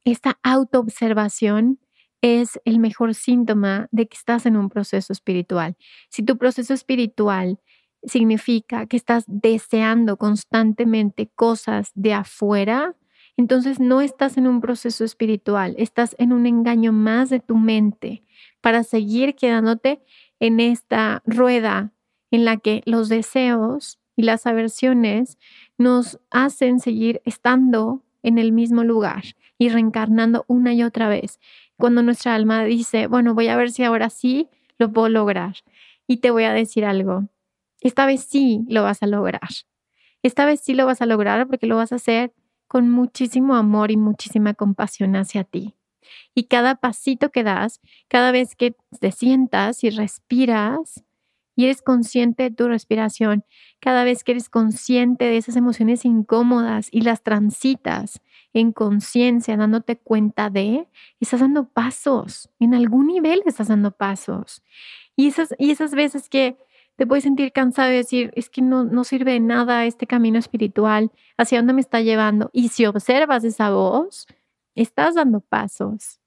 Esta 0.04 0.38
autoobservación 0.44 1.80
es 2.22 2.60
el 2.66 2.78
mejor 2.78 3.16
síntoma 3.16 3.88
de 3.92 4.10
que 4.10 4.18
estás 4.18 4.46
en 4.46 4.58
un 4.58 4.68
proceso 4.68 5.14
espiritual. 5.14 5.78
Si 6.10 6.24
tu 6.24 6.38
proceso 6.38 6.74
espiritual 6.74 7.62
significa 8.04 8.86
que 8.86 8.98
estás 8.98 9.24
deseando 9.28 10.18
constantemente 10.18 11.32
cosas 11.34 11.92
de 11.96 12.12
afuera, 12.12 12.98
entonces 13.38 13.80
no 13.80 14.02
estás 14.02 14.36
en 14.36 14.46
un 14.46 14.60
proceso 14.60 15.06
espiritual, 15.06 15.74
estás 15.78 16.18
en 16.20 16.34
un 16.34 16.46
engaño 16.46 16.92
más 16.92 17.30
de 17.30 17.40
tu 17.40 17.56
mente 17.56 18.26
para 18.60 18.84
seguir 18.84 19.36
quedándote 19.36 20.02
en 20.42 20.60
esta 20.60 21.24
rueda 21.26 21.94
en 22.32 22.46
la 22.46 22.58
que 22.58 22.82
los 22.86 23.10
deseos 23.10 24.00
y 24.16 24.24
las 24.24 24.46
aversiones 24.46 25.38
nos 25.78 26.20
hacen 26.30 26.80
seguir 26.80 27.22
estando 27.26 28.04
en 28.24 28.38
el 28.38 28.52
mismo 28.52 28.84
lugar 28.84 29.24
y 29.58 29.70
reencarnando 29.70 30.46
una 30.48 30.74
y 30.74 30.84
otra 30.84 31.10
vez. 31.10 31.40
Cuando 31.78 32.02
nuestra 32.04 32.36
alma 32.36 32.64
dice, 32.64 33.08
bueno, 33.08 33.34
voy 33.34 33.48
a 33.48 33.56
ver 33.56 33.72
si 33.72 33.84
ahora 33.84 34.10
sí 34.10 34.50
lo 34.78 34.92
puedo 34.92 35.10
lograr. 35.10 35.56
Y 36.08 36.18
te 36.18 36.32
voy 36.32 36.44
a 36.44 36.54
decir 36.54 36.86
algo, 36.86 37.30
esta 37.82 38.06
vez 38.06 38.24
sí 38.24 38.66
lo 38.68 38.84
vas 38.84 39.04
a 39.04 39.08
lograr. 39.08 39.50
Esta 40.22 40.46
vez 40.46 40.60
sí 40.60 40.74
lo 40.74 40.86
vas 40.86 41.02
a 41.02 41.06
lograr 41.06 41.48
porque 41.48 41.68
lo 41.68 41.78
vas 41.78 41.92
a 41.92 41.96
hacer 41.96 42.34
con 42.68 42.90
muchísimo 42.90 43.56
amor 43.56 43.92
y 43.92 43.98
muchísima 43.98 44.54
compasión 44.54 45.16
hacia 45.16 45.44
ti. 45.44 45.76
Y 46.36 46.46
cada 46.46 46.76
pasito 46.76 47.32
que 47.32 47.44
das, 47.44 47.80
cada 48.08 48.32
vez 48.32 48.56
que 48.56 48.76
te 49.00 49.12
sientas 49.12 49.84
y 49.84 49.90
respiras, 49.90 51.04
y 51.60 51.66
eres 51.66 51.82
consciente 51.82 52.44
de 52.44 52.52
tu 52.52 52.70
respiración, 52.70 53.44
cada 53.82 54.06
vez 54.06 54.24
que 54.24 54.32
eres 54.32 54.48
consciente 54.48 55.26
de 55.26 55.36
esas 55.36 55.58
emociones 55.58 56.06
incómodas 56.06 56.88
y 56.90 57.02
las 57.02 57.22
transitas 57.22 58.22
en 58.54 58.72
conciencia, 58.72 59.58
dándote 59.58 59.98
cuenta 59.98 60.50
de, 60.50 60.88
estás 61.20 61.42
dando 61.42 61.68
pasos, 61.68 62.50
en 62.62 62.76
algún 62.76 63.08
nivel 63.08 63.42
estás 63.46 63.68
dando 63.68 63.92
pasos. 63.92 64.64
Y 65.18 65.28
esas, 65.28 65.54
y 65.58 65.72
esas 65.72 65.94
veces 65.94 66.30
que 66.30 66.56
te 66.96 67.06
puedes 67.06 67.26
sentir 67.26 67.52
cansado 67.52 67.90
de 67.90 67.98
decir, 67.98 68.32
es 68.36 68.50
que 68.50 68.62
no, 68.62 68.86
no 68.86 69.04
sirve 69.04 69.34
de 69.34 69.42
nada 69.42 69.84
este 69.84 70.08
camino 70.08 70.40
espiritual, 70.40 71.12
hacia 71.38 71.58
dónde 71.58 71.74
me 71.74 71.82
está 71.82 72.00
llevando. 72.00 72.50
Y 72.54 72.70
si 72.70 72.86
observas 72.86 73.44
esa 73.44 73.70
voz, 73.70 74.28
estás 74.76 75.16
dando 75.16 75.42
pasos. 75.42 76.22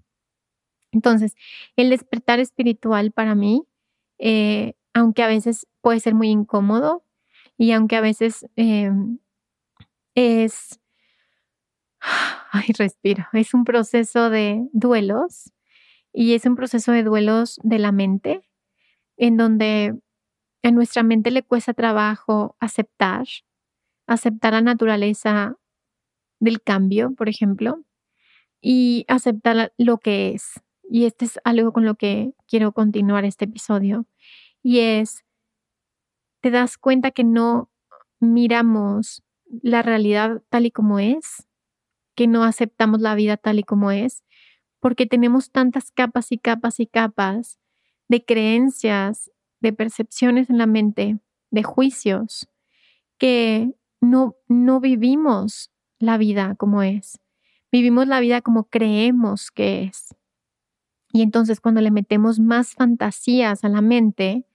Entonces, 0.93 1.37
el 1.77 1.89
despertar 1.89 2.39
espiritual 2.39 3.13
para 3.13 3.35
mí, 3.35 3.65
eh, 4.19 4.75
aunque 4.95 5.23
a 5.23 5.27
veces 5.27 5.67
puede 5.81 6.01
ser 6.01 6.15
muy 6.15 6.29
incómodo 6.29 7.05
y 7.57 7.73
aunque 7.73 7.97
a 7.97 8.01
veces 8.01 8.47
em, 8.57 9.19
es, 10.15 10.81
ay, 12.53 12.73
respiro, 12.79 13.25
es 13.33 13.55
un 13.55 13.65
proceso 13.65 14.31
de 14.31 14.69
duelos 14.73 15.53
y 16.13 16.35
es 16.35 16.45
un 16.47 16.57
proceso 16.57 16.93
de 16.93 17.03
duelos 17.03 17.59
de 17.63 17.79
la 17.79 17.93
mente, 17.93 18.43
en 19.17 19.37
donde 19.37 19.99
a 20.63 20.71
nuestra 20.71 21.03
mente 21.03 21.31
le 21.31 21.43
cuesta 21.43 21.75
trabajo 21.75 22.57
aceptar, 22.61 23.27
aceptar 24.07 24.53
la 24.53 24.61
naturaleza 24.61 25.57
del 26.41 26.63
cambio, 26.63 27.15
por 27.15 27.29
ejemplo, 27.29 27.85
y 28.61 29.05
aceptar 29.09 29.73
lo 29.79 29.99
que 29.99 30.31
es. 30.35 30.61
Y 30.89 31.07
este 31.07 31.25
es 31.25 31.41
algo 31.45 31.73
con 31.73 31.85
lo 31.85 31.95
que 31.95 32.33
quiero 32.47 32.73
continuar 32.73 33.25
este 33.25 33.47
episodio. 33.47 34.07
Y 34.63 34.81
es, 34.81 35.25
te 36.41 36.51
das 36.51 36.79
cuenta 36.79 37.11
que 37.11 37.25
no 37.25 37.71
miramos 38.21 39.23
la 39.63 39.83
realidad 39.83 40.43
tal 40.49 40.67
y 40.67 40.71
como 40.71 40.99
es, 40.99 41.47
que 42.15 42.27
no 42.27 42.45
aceptamos 42.45 43.01
la 43.01 43.15
vida 43.15 43.37
tal 43.37 43.59
y 43.59 43.63
como 43.63 43.91
es, 43.91 44.25
porque 44.81 45.07
tenemos 45.07 45.51
tantas 45.51 45.91
capas 45.91 46.33
y 46.33 46.39
capas 46.39 46.81
y 46.81 46.87
capas 46.87 47.59
de 48.09 48.25
creencias, 48.25 49.31
de 49.61 49.73
percepciones 49.73 50.51
en 50.51 50.59
la 50.59 50.67
mente, 50.67 51.19
de 51.51 51.63
juicios, 51.63 52.49
que 53.19 53.73
no, 54.01 54.37
no 54.49 54.81
vivimos 54.81 55.71
la 55.99 56.19
vida 56.19 56.57
como 56.57 56.83
es. 56.83 57.21
Vivimos 57.71 58.07
la 58.09 58.21
vida 58.21 58.43
como 58.43 58.65
creemos 58.65 59.51
que 59.51 59.85
es. 59.85 60.15
Y 61.13 61.23
entonces 61.23 61.61
cuando 61.61 61.81
le 61.81 61.91
metemos 61.91 62.41
más 62.41 62.75
fantasías 62.75 63.65
a 63.65 63.69
la 63.69 63.83
mente, 63.83 64.47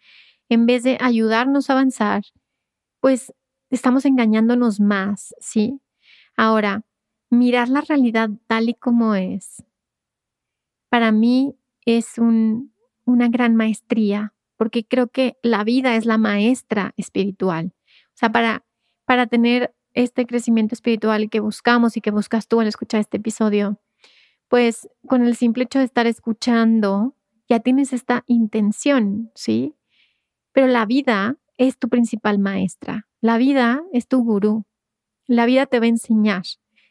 en 0.50 0.65
vez 0.65 0.84
de 0.84 0.98
ayudarnos 1.00 1.70
a 1.70 1.74
avanzar, 1.74 2.24
pues 3.00 3.34
estamos 3.70 4.06
engañándonos 4.06 4.80
más, 4.80 5.36
¿sí? 5.39 5.80
Ahora, 6.36 6.84
mirar 7.30 7.70
la 7.70 7.82
realidad 7.82 8.30
tal 8.48 8.70
y 8.70 8.74
como 8.74 9.15
es, 9.15 9.63
para 10.89 11.12
mí 11.12 11.56
es 11.86 12.17
un, 12.17 12.74
una 13.06 13.28
gran 13.28 13.56
maestría, 13.56 14.34
porque 14.56 14.86
creo 14.86 15.10
que 15.10 15.38
la 15.43 15.63
vida 15.63 15.96
es 15.96 16.06
la 16.06 16.17
maestra 16.17 16.93
espiritual. 16.98 17.74
O 18.08 18.17
sea, 18.17 18.32
para, 18.32 18.65
para 19.06 19.28
tener 19.28 19.76
este 19.93 20.26
crecimiento 20.26 20.76
espiritual 20.76 21.30
que 21.30 21.39
buscamos 21.39 21.98
y 21.98 22.02
que 22.02 22.12
buscas 22.12 22.48
tú 22.48 22.62
al 22.62 22.67
escuchar 22.67 23.00
este 23.02 23.17
episodio, 23.17 23.80
pues 24.47 24.89
con 25.07 25.25
el 25.25 25.36
simple 25.36 25.63
hecho 25.65 25.79
de 25.79 25.86
estar 25.86 26.07
escuchando, 26.07 27.15
ya 27.49 27.60
tienes 27.60 27.93
esta 27.93 28.23
intención, 28.27 29.31
¿sí? 29.36 29.75
Pero 30.53 30.67
la 30.67 30.86
vida 30.86 31.38
es 31.57 31.77
tu 31.77 31.89
principal 31.89 32.39
maestra, 32.39 33.07
la 33.21 33.38
vida 33.38 33.83
es 33.93 34.07
tu 34.07 34.23
gurú, 34.23 34.65
la 35.27 35.45
vida 35.45 35.65
te 35.65 35.79
va 35.79 35.86
a 35.86 35.89
enseñar, 35.89 36.43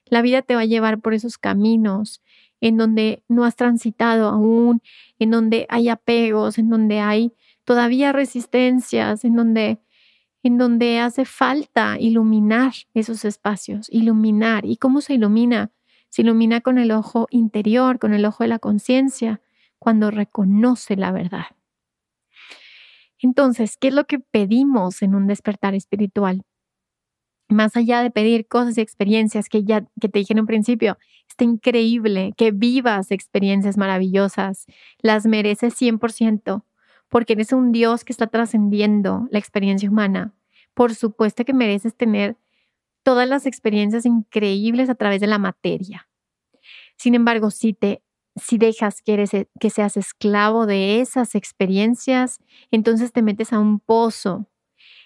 la 0.07 0.23
vida 0.23 0.43
te 0.43 0.55
va 0.55 0.63
a 0.63 0.67
llevar 0.67 1.01
por 1.01 1.15
esos 1.15 1.39
caminos 1.39 2.23
en 2.61 2.77
donde 2.77 3.23
no 3.29 3.45
has 3.45 3.57
transitado 3.57 4.29
aún, 4.29 4.83
en 5.19 5.31
donde 5.31 5.67
hay 5.69 5.89
apegos, 5.89 6.59
en 6.59 6.71
donde 6.71 7.01
hay 7.01 7.33
todavía 7.65 8.13
resistencias, 8.13 9.25
en 9.25 9.37
donde 9.37 9.81
en 10.43 10.59
donde 10.59 11.01
hace 11.01 11.25
falta 11.25 11.99
iluminar 11.99 12.73
esos 12.95 13.25
espacios, 13.25 13.89
iluminar. 13.91 14.65
¿Y 14.65 14.77
cómo 14.77 15.01
se 15.01 15.15
ilumina? 15.15 15.73
Se 16.17 16.23
ilumina 16.23 16.63
con 16.63 16.79
el 16.79 16.93
ojo 16.93 17.27
interior, 17.29 17.99
con 17.99 18.15
el 18.15 18.25
ojo 18.25 18.43
de 18.43 18.49
la 18.49 18.59
conciencia, 18.59 19.43
cuando 19.79 20.11
reconoce 20.11 20.97
la 20.97 21.13
verdad. 21.13 21.45
Entonces, 23.19 23.77
¿qué 23.77 23.89
es 23.89 23.95
lo 23.95 24.07
que 24.07 24.19
pedimos 24.21 25.03
en 25.03 25.15
un 25.15 25.27
despertar 25.27 25.75
espiritual? 25.75 26.41
Más 27.51 27.77
allá 27.77 28.03
de 28.03 28.11
pedir 28.11 28.49
cosas 28.49 28.79
y 28.79 28.81
experiencias 28.81 29.51
que 29.51 29.63
ya 29.63 29.85
que 30.01 30.09
te 30.09 30.21
dije 30.21 30.33
en 30.33 30.41
un 30.41 30.47
principio, 30.47 30.97
está 31.29 31.45
increíble 31.45 32.33
que 32.39 32.51
vivas 32.51 33.11
experiencias 33.11 33.77
maravillosas, 33.77 34.65
las 35.03 35.27
mereces 35.27 35.79
100%, 35.79 36.65
porque 37.11 37.35
eres 37.35 37.53
un 37.53 37.73
Dios 37.73 38.07
que 38.07 38.15
está 38.15 38.27
trascendiendo 38.27 39.29
la 39.31 39.39
experiencia 39.39 39.91
humana. 39.91 40.33
Por 40.73 40.95
supuesto 40.95 41.45
que 41.45 41.53
mereces 41.53 41.95
tener 41.95 42.39
todas 43.07 43.29
las 43.29 43.47
experiencias 43.47 44.05
increíbles 44.05 44.91
a 44.91 44.97
través 44.97 45.21
de 45.21 45.29
la 45.29 45.39
materia. 45.39 46.09
Sin 46.97 47.15
embargo, 47.15 47.53
si 47.53 47.73
te 47.73 48.03
si 48.35 48.59
dejas 48.59 49.01
que, 49.01 49.15
eres, 49.15 49.31
que 49.61 49.71
seas 49.71 49.97
esclavo 49.97 50.67
de 50.67 51.01
esas 51.01 51.37
experiencias, 51.37 52.41
entonces 52.73 53.13
te 53.13 53.23
metes 53.23 53.53
a 53.53 53.61
un 53.61 53.79
pozo. 53.79 54.49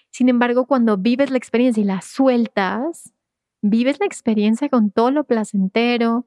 Sin 0.09 0.29
embargo, 0.29 0.65
cuando 0.65 0.97
vives 0.97 1.29
la 1.29 1.37
experiencia 1.37 1.79
y 1.79 1.85
la 1.85 2.01
sueltas, 2.01 3.13
vives 3.61 3.99
la 3.99 4.07
experiencia 4.07 4.67
con 4.67 4.89
todo 4.89 5.11
lo 5.11 5.23
placentero 5.25 6.25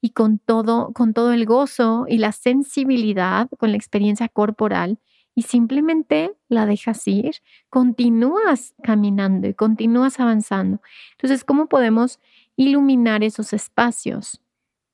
y 0.00 0.10
con 0.10 0.38
todo, 0.38 0.92
con 0.92 1.12
todo 1.12 1.32
el 1.32 1.44
gozo 1.44 2.06
y 2.08 2.18
la 2.18 2.30
sensibilidad 2.30 3.50
con 3.58 3.72
la 3.72 3.76
experiencia 3.76 4.28
corporal 4.28 5.00
y 5.40 5.42
simplemente 5.42 6.36
la 6.48 6.66
dejas 6.66 7.08
ir, 7.08 7.36
continúas 7.70 8.74
caminando 8.82 9.48
y 9.48 9.54
continúas 9.54 10.20
avanzando. 10.20 10.82
Entonces, 11.12 11.44
¿cómo 11.44 11.66
podemos 11.66 12.20
iluminar 12.56 13.24
esos 13.24 13.54
espacios? 13.54 14.42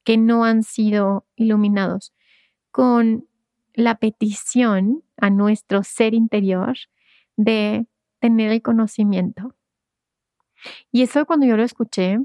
que 0.05 0.17
no 0.17 0.45
han 0.45 0.63
sido 0.63 1.27
iluminados, 1.35 2.15
con 2.71 3.27
la 3.75 3.97
petición 3.97 5.03
a 5.17 5.31
nuestro 5.31 5.83
ser 5.83 6.15
interior 6.15 6.77
de 7.37 7.89
tener 8.21 8.53
el 8.53 8.63
conocimiento. 8.63 9.57
Y 10.93 11.03
eso 11.03 11.27
cuando 11.27 11.45
yo 11.45 11.57
lo 11.57 11.65
escuché, 11.65 12.19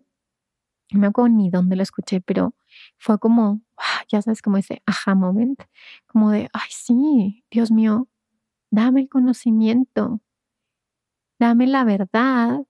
no 0.91 0.99
me 0.99 1.07
acuerdo 1.07 1.29
ni 1.29 1.49
dónde 1.49 1.75
lo 1.75 1.81
escuché, 1.81 2.21
pero 2.21 2.53
fue 2.99 3.17
como, 3.17 3.61
ya 4.07 4.21
sabes, 4.21 4.43
como 4.43 4.57
ese 4.57 4.83
aha 4.85 5.15
moment, 5.15 5.59
como 6.05 6.29
de, 6.29 6.49
ay, 6.53 6.69
sí, 6.69 7.43
Dios 7.49 7.71
mío, 7.71 8.07
dame 8.71 9.01
el 9.01 9.09
conocimiento, 9.09 10.21
dame 11.39 11.67
la 11.67 11.83
verdad, 11.83 12.61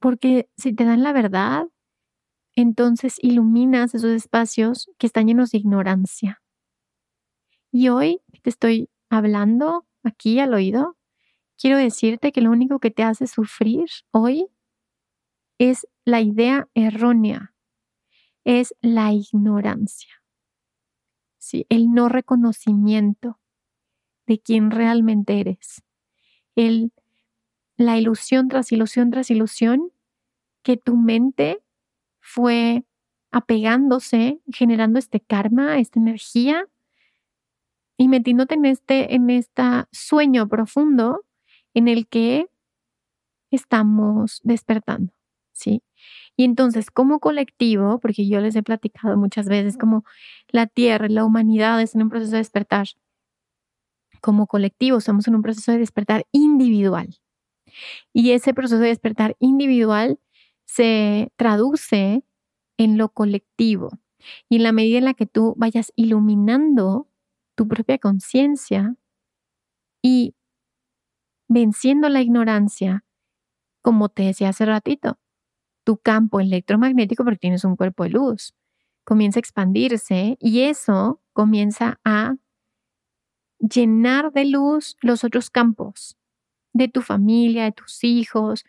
porque 0.00 0.48
si 0.56 0.74
te 0.74 0.84
dan 0.84 1.02
la 1.02 1.12
verdad, 1.12 1.66
entonces 2.56 3.16
iluminas 3.20 3.94
esos 3.94 4.10
espacios 4.10 4.90
que 4.98 5.06
están 5.06 5.26
llenos 5.26 5.50
de 5.50 5.58
ignorancia. 5.58 6.42
Y 7.70 7.88
hoy 7.88 8.22
te 8.42 8.50
estoy 8.50 8.88
hablando 9.10 9.86
aquí 10.02 10.38
al 10.38 10.54
oído, 10.54 10.96
quiero 11.58 11.76
decirte 11.76 12.32
que 12.32 12.40
lo 12.40 12.50
único 12.50 12.78
que 12.78 12.90
te 12.90 13.02
hace 13.02 13.26
sufrir 13.26 13.86
hoy 14.12 14.48
es 15.58 15.86
la 16.04 16.20
idea 16.20 16.68
errónea, 16.74 17.54
es 18.44 18.74
la 18.80 19.12
ignorancia, 19.12 20.22
¿sí? 21.38 21.66
el 21.68 21.90
no 21.92 22.08
reconocimiento 22.08 23.40
de 24.26 24.38
quién 24.40 24.70
realmente 24.70 25.40
eres, 25.40 25.82
el, 26.56 26.92
la 27.76 27.98
ilusión 27.98 28.48
tras 28.48 28.72
ilusión 28.72 29.10
tras 29.10 29.30
ilusión 29.30 29.92
que 30.62 30.76
tu 30.78 30.96
mente 30.96 31.60
fue 32.20 32.84
apegándose, 33.32 34.40
generando 34.52 34.98
este 34.98 35.20
karma, 35.20 35.78
esta 35.78 36.00
energía 36.00 36.66
y 37.98 38.08
metiéndote 38.08 38.54
en 38.54 38.64
este 38.64 39.14
en 39.14 39.30
este 39.30 39.62
sueño 39.92 40.48
profundo 40.48 41.24
en 41.74 41.88
el 41.88 42.06
que 42.08 42.48
estamos 43.50 44.40
despertando, 44.44 45.12
¿sí? 45.52 45.82
Y 46.36 46.44
entonces, 46.44 46.90
como 46.90 47.20
colectivo, 47.20 48.00
porque 48.00 48.28
yo 48.28 48.40
les 48.40 48.56
he 48.56 48.62
platicado 48.62 49.16
muchas 49.16 49.48
veces 49.48 49.78
como 49.78 50.04
la 50.48 50.66
Tierra, 50.66 51.08
la 51.08 51.24
humanidad 51.24 51.80
es 51.82 51.94
en 51.94 52.02
un 52.02 52.10
proceso 52.10 52.32
de 52.32 52.38
despertar. 52.38 52.88
Como 54.24 54.46
colectivo, 54.46 54.96
estamos 54.96 55.28
en 55.28 55.34
un 55.34 55.42
proceso 55.42 55.70
de 55.72 55.76
despertar 55.76 56.26
individual. 56.32 57.14
Y 58.14 58.30
ese 58.30 58.54
proceso 58.54 58.80
de 58.80 58.88
despertar 58.88 59.36
individual 59.38 60.18
se 60.64 61.30
traduce 61.36 62.24
en 62.78 62.96
lo 62.96 63.10
colectivo. 63.10 63.90
Y 64.48 64.56
en 64.56 64.62
la 64.62 64.72
medida 64.72 64.96
en 64.96 65.04
la 65.04 65.12
que 65.12 65.26
tú 65.26 65.52
vayas 65.58 65.92
iluminando 65.94 67.06
tu 67.54 67.68
propia 67.68 67.98
conciencia 67.98 68.96
y 70.00 70.34
venciendo 71.46 72.08
la 72.08 72.22
ignorancia, 72.22 73.04
como 73.82 74.08
te 74.08 74.22
decía 74.22 74.48
hace 74.48 74.64
ratito, 74.64 75.18
tu 75.84 75.98
campo 75.98 76.40
electromagnético, 76.40 77.24
porque 77.24 77.40
tienes 77.40 77.62
un 77.66 77.76
cuerpo 77.76 78.04
de 78.04 78.08
luz, 78.08 78.54
comienza 79.04 79.38
a 79.38 79.42
expandirse 79.42 80.38
y 80.40 80.60
eso 80.62 81.20
comienza 81.34 82.00
a 82.06 82.36
llenar 83.58 84.32
de 84.32 84.44
luz 84.44 84.96
los 85.00 85.24
otros 85.24 85.50
campos 85.50 86.16
de 86.72 86.88
tu 86.88 87.02
familia, 87.02 87.64
de 87.64 87.72
tus 87.72 88.04
hijos, 88.04 88.64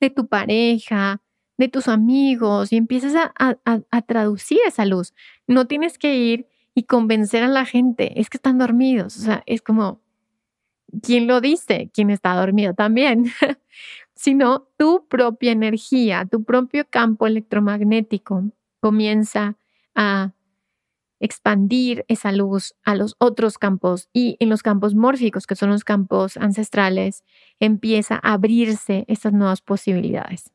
de 0.00 0.10
tu 0.10 0.28
pareja, 0.28 1.20
de 1.58 1.68
tus 1.68 1.88
amigos 1.88 2.72
y 2.72 2.76
empiezas 2.76 3.14
a, 3.14 3.58
a, 3.64 4.02
traducir 4.02 4.58
esa 4.66 4.86
luz. 4.86 5.14
No 5.46 5.66
tienes 5.66 5.98
que 5.98 6.16
ir 6.16 6.46
y 6.74 6.84
convencer 6.84 7.42
a 7.42 7.48
la 7.48 7.66
gente, 7.66 8.18
es 8.20 8.30
que 8.30 8.38
están 8.38 8.58
dormidos, 8.58 9.18
o 9.18 9.20
sea, 9.20 9.42
es 9.46 9.60
como, 9.60 10.00
¿quién 11.02 11.26
lo 11.26 11.40
dice? 11.40 11.90
¿Quién 11.92 12.10
está 12.10 12.34
dormido 12.34 12.74
también? 12.74 13.30
Sino 14.14 14.68
tu 14.78 15.06
propia 15.08 15.52
energía, 15.52 16.26
tu 16.30 16.44
propio 16.44 16.86
campo 16.88 17.26
electromagnético 17.26 18.44
comienza 18.80 19.56
a 19.94 20.32
expandir 21.22 22.04
esa 22.08 22.32
luz 22.32 22.74
a 22.82 22.96
los 22.96 23.14
otros 23.18 23.56
campos 23.56 24.08
y 24.12 24.36
en 24.40 24.48
los 24.50 24.62
campos 24.62 24.94
mórficos, 24.96 25.46
que 25.46 25.54
son 25.54 25.70
los 25.70 25.84
campos 25.84 26.36
ancestrales, 26.36 27.24
empieza 27.60 28.16
a 28.16 28.34
abrirse 28.34 29.04
esas 29.06 29.32
nuevas 29.32 29.62
posibilidades. 29.62 30.52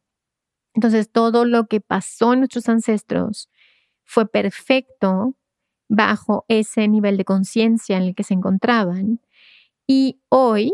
Entonces, 0.74 1.10
todo 1.10 1.46
lo 1.46 1.68
que 1.68 1.80
pasó 1.82 2.34
en 2.34 2.40
nuestros 2.40 2.68
ancestros 2.70 3.50
fue 4.04 4.28
perfecto 4.28 5.36
bajo 5.90 6.46
ese 6.50 6.88
nivel 6.90 7.16
de 7.16 7.26
conciencia 7.26 7.98
en 7.98 8.04
el 8.04 8.16
que 8.16 8.24
se 8.24 8.34
encontraban 8.34 9.22
y 9.88 10.20
hoy, 10.28 10.74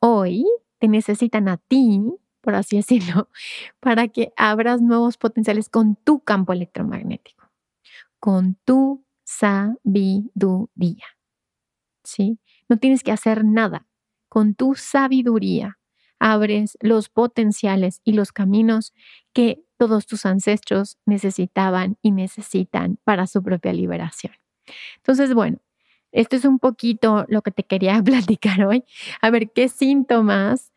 hoy 0.00 0.44
te 0.80 0.88
necesitan 0.88 1.46
a 1.48 1.58
ti, 1.58 2.02
por 2.40 2.56
así 2.56 2.76
decirlo, 2.76 3.28
para 3.80 4.08
que 4.08 4.32
abras 4.36 4.82
nuevos 4.82 5.16
potenciales 5.16 5.68
con 5.68 5.94
tu 5.94 6.20
campo 6.20 6.52
electromagnético, 6.52 7.48
con 8.18 8.56
tu 8.64 9.01
sabiduría. 9.38 11.06
¿Sí? 12.04 12.38
No 12.68 12.78
tienes 12.78 13.02
que 13.02 13.12
hacer 13.12 13.44
nada. 13.44 13.86
Con 14.28 14.54
tu 14.54 14.74
sabiduría 14.74 15.78
abres 16.18 16.78
los 16.80 17.08
potenciales 17.08 18.00
y 18.04 18.12
los 18.12 18.32
caminos 18.32 18.92
que 19.32 19.64
todos 19.76 20.06
tus 20.06 20.24
ancestros 20.26 20.98
necesitaban 21.04 21.98
y 22.00 22.12
necesitan 22.12 22.98
para 23.04 23.26
su 23.26 23.42
propia 23.42 23.72
liberación. 23.72 24.34
Entonces, 24.98 25.34
bueno, 25.34 25.58
esto 26.12 26.36
es 26.36 26.44
un 26.44 26.58
poquito 26.58 27.24
lo 27.28 27.42
que 27.42 27.50
te 27.50 27.64
quería 27.64 28.00
platicar 28.04 28.64
hoy. 28.64 28.84
A 29.20 29.30
ver 29.30 29.50
qué 29.50 29.68
síntomas 29.68 30.72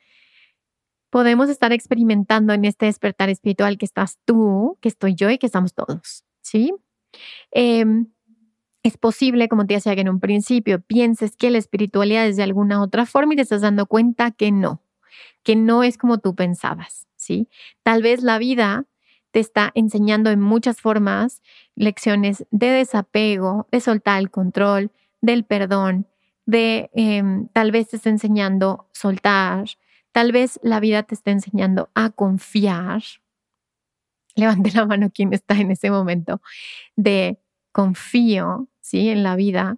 podemos 1.11 1.49
estar 1.49 1.71
experimentando 1.71 2.53
en 2.53 2.65
este 2.65 2.87
despertar 2.87 3.29
espiritual 3.29 3.77
que 3.77 3.85
estás 3.85 4.17
tú, 4.25 4.77
que 4.81 4.89
estoy 4.89 5.15
yo 5.15 5.29
y 5.29 5.37
que 5.37 5.45
estamos 5.45 5.73
todos, 5.73 6.25
¿sí? 6.41 6.73
Eh, 7.51 7.85
es 8.85 8.97
posible, 8.97 9.49
como 9.49 9.65
te 9.65 9.73
decía 9.73 9.95
que 9.95 10.01
en 10.01 10.09
un 10.09 10.19
principio, 10.19 10.79
pienses 10.79 11.35
que 11.35 11.49
la 11.49 11.57
espiritualidad 11.57 12.27
es 12.27 12.37
de 12.37 12.43
alguna 12.43 12.83
otra 12.83 13.07
forma 13.07 13.33
y 13.33 13.35
te 13.35 13.41
estás 13.41 13.61
dando 13.61 13.87
cuenta 13.87 14.29
que 14.29 14.51
no, 14.51 14.83
que 15.41 15.55
no 15.55 15.81
es 15.81 15.97
como 15.97 16.19
tú 16.19 16.35
pensabas, 16.35 17.07
¿sí? 17.15 17.49
Tal 17.81 18.03
vez 18.03 18.21
la 18.21 18.37
vida 18.37 18.85
te 19.31 19.39
está 19.39 19.71
enseñando 19.73 20.29
en 20.29 20.39
muchas 20.39 20.81
formas 20.81 21.41
lecciones 21.73 22.45
de 22.51 22.67
desapego, 22.67 23.67
de 23.71 23.79
soltar 23.79 24.19
el 24.19 24.29
control, 24.29 24.91
del 25.19 25.45
perdón, 25.45 26.05
de 26.45 26.91
em, 26.93 27.47
tal 27.47 27.71
vez 27.71 27.87
te 27.87 27.95
está 27.95 28.11
enseñando 28.11 28.87
soltar, 28.93 29.65
tal 30.11 30.31
vez 30.31 30.59
la 30.61 30.79
vida 30.79 31.01
te 31.01 31.15
está 31.15 31.31
enseñando 31.31 31.89
a 31.95 32.11
confiar. 32.11 33.01
Levante 34.35 34.69
la 34.75 34.85
mano 34.85 35.09
quien 35.09 35.33
está 35.33 35.55
en 35.55 35.71
ese 35.71 35.89
momento 35.89 36.39
de 36.95 37.39
confío, 37.71 38.69
En 38.95 39.23
la 39.23 39.35
vida. 39.35 39.77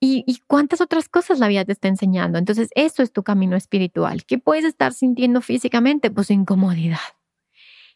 Y, 0.00 0.24
y, 0.26 0.38
cuántas 0.46 0.80
otras 0.80 1.08
cosas 1.08 1.38
la 1.38 1.48
vida 1.48 1.64
te 1.64 1.72
está 1.72 1.88
enseñando. 1.88 2.38
Entonces, 2.38 2.70
eso 2.74 3.02
es 3.02 3.12
tu 3.12 3.22
camino 3.22 3.56
espiritual. 3.56 4.24
¿Qué 4.24 4.38
puedes 4.38 4.64
estar 4.64 4.94
sintiendo 4.94 5.42
físicamente? 5.42 6.10
Pues 6.10 6.30
incomodidad. 6.30 6.98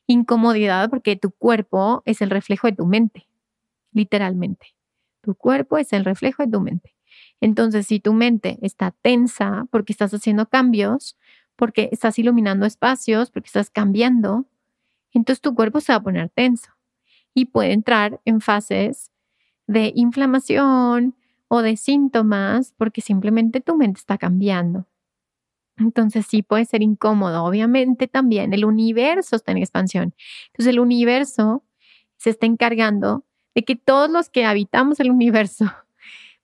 Incomodidad 0.07 0.91
porque 0.91 1.17
tu 1.17 1.31
cuerpo 1.31 2.03
es 2.05 2.21
el 2.21 2.29
reflejo 2.29 2.67
de 2.67 2.75
tu 2.75 2.85
mente, 2.85 3.27
literalmente. 3.93 4.75
Tu 5.23 5.35
cuerpo 5.35 5.79
es 5.79 5.95
el 5.95 6.05
reflejo 6.05 6.45
de 6.45 6.53
tu 6.53 6.61
mente. 6.61 6.95
Entonces, 7.41 7.87
si 7.87 8.01
tu 8.01 8.13
mente 8.13 8.59
está 8.61 8.91
tensa 8.91 9.67
porque 9.71 9.93
estás 9.93 10.13
haciendo 10.13 10.47
cambios, 10.47 11.17
porque 11.57 11.89
estás 11.93 12.19
iluminando 12.19 12.67
espacios, 12.67 13.31
porque 13.31 13.47
estás 13.47 13.71
cambiando, 13.71 14.45
entonces 15.13 15.41
tu 15.41 15.55
cuerpo 15.55 15.81
se 15.81 15.93
va 15.93 15.97
a 15.97 16.03
poner 16.03 16.29
tenso 16.31 16.71
y 17.33 17.47
puede 17.47 17.73
entrar 17.73 18.21
en 18.25 18.41
fases 18.41 19.11
de 19.67 19.93
inflamación 19.95 21.17
o 21.49 21.63
de 21.63 21.77
síntomas 21.77 22.75
porque 22.77 23.01
simplemente 23.01 23.61
tu 23.61 23.77
mente 23.77 24.01
está 24.01 24.19
cambiando. 24.19 24.87
Entonces 25.77 26.27
sí 26.27 26.43
puede 26.43 26.65
ser 26.65 26.83
incómodo. 26.83 27.45
Obviamente 27.45 28.09
también 28.09 28.53
el 28.53 28.65
universo 28.65 29.37
está 29.37 29.53
en 29.53 29.59
expansión. 29.59 30.15
Entonces 30.49 30.73
el 30.73 30.81
universo 30.81 31.65
se 32.17 32.31
está 32.31 32.47
encargando 32.47 33.25
de 33.55 33.65
que 33.65 33.77
todos 33.77 34.11
los 34.11 34.31
que 34.31 34.45
habitamos 34.45 35.01
el 35.01 35.11
universo 35.11 35.67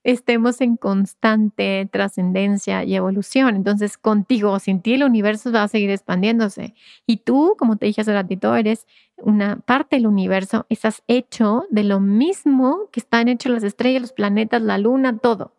estemos 0.03 0.61
en 0.61 0.77
constante 0.77 1.87
trascendencia 1.91 2.83
y 2.83 2.95
evolución. 2.95 3.55
Entonces, 3.55 3.97
contigo 3.97 4.51
o 4.51 4.59
sin 4.59 4.81
ti, 4.81 4.95
el 4.95 5.03
universo 5.03 5.51
va 5.51 5.63
a 5.63 5.67
seguir 5.67 5.91
expandiéndose. 5.91 6.73
Y 7.05 7.17
tú, 7.17 7.55
como 7.57 7.77
te 7.77 7.85
dije 7.85 8.01
hace 8.01 8.13
ratito, 8.13 8.55
eres 8.55 8.87
una 9.17 9.57
parte 9.57 9.97
del 9.97 10.07
universo, 10.07 10.65
estás 10.69 11.03
hecho 11.07 11.65
de 11.69 11.83
lo 11.83 11.99
mismo 11.99 12.89
que 12.91 12.99
están 12.99 13.27
hechos 13.27 13.51
las 13.51 13.63
estrellas, 13.63 14.01
los 14.01 14.13
planetas, 14.13 14.61
la 14.61 14.77
luna, 14.77 15.17
todo. 15.17 15.53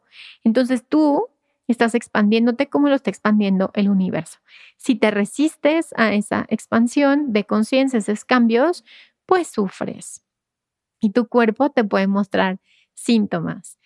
Entonces, 0.45 0.85
tú 0.89 1.29
estás 1.69 1.95
expandiéndote 1.95 2.69
como 2.69 2.89
lo 2.89 2.97
está 2.97 3.11
expandiendo 3.11 3.71
el 3.75 3.89
universo. 3.89 4.39
Si 4.77 4.97
te 4.97 5.11
resistes 5.11 5.95
a 5.97 6.13
esa 6.13 6.47
expansión 6.49 7.33
de 7.33 7.45
conciencia, 7.45 7.99
esos 7.99 8.25
cambios, 8.25 8.85
pues 9.27 9.49
sufres. 9.49 10.25
Y 11.01 11.11
tu 11.11 11.29
cuerpo 11.29 11.71
te 11.71 11.85
puede 11.85 12.07
mostrar 12.07 12.61
síntomas. 12.95 13.79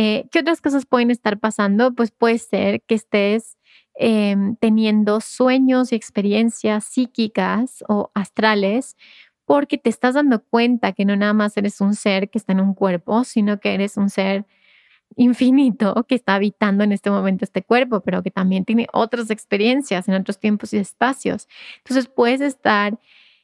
Eh, 0.00 0.28
¿Qué 0.30 0.38
otras 0.38 0.60
cosas 0.60 0.86
pueden 0.86 1.10
estar 1.10 1.40
pasando? 1.40 1.92
Pues 1.92 2.12
puede 2.12 2.38
ser 2.38 2.82
que 2.82 2.94
estés 2.94 3.58
em, 3.94 4.54
teniendo 4.54 5.20
sueños 5.20 5.90
y 5.90 5.96
experiencias 5.96 6.84
psíquicas 6.84 7.82
o 7.88 8.12
astrales 8.14 8.96
porque 9.44 9.76
te 9.76 9.90
estás 9.90 10.14
dando 10.14 10.44
cuenta 10.44 10.92
que 10.92 11.04
no 11.04 11.16
nada 11.16 11.32
más 11.32 11.56
eres 11.56 11.80
un 11.80 11.94
ser 11.94 12.30
que 12.30 12.38
está 12.38 12.52
en 12.52 12.60
un 12.60 12.74
cuerpo, 12.74 13.24
sino 13.24 13.58
que 13.58 13.74
eres 13.74 13.96
un 13.96 14.08
ser 14.08 14.46
infinito 15.16 16.06
que 16.08 16.14
está 16.14 16.36
habitando 16.36 16.84
en 16.84 16.92
este 16.92 17.10
momento 17.10 17.44
este 17.44 17.62
cuerpo, 17.64 18.00
pero 18.02 18.22
que 18.22 18.30
también 18.30 18.64
tiene 18.64 18.86
otras 18.92 19.30
experiencias 19.30 20.08
en 20.08 20.14
otros 20.14 20.38
tiempos 20.38 20.72
y 20.74 20.78
espacios. 20.78 21.48
Entonces 21.78 22.08
puedes 22.08 22.40
estar 22.40 22.98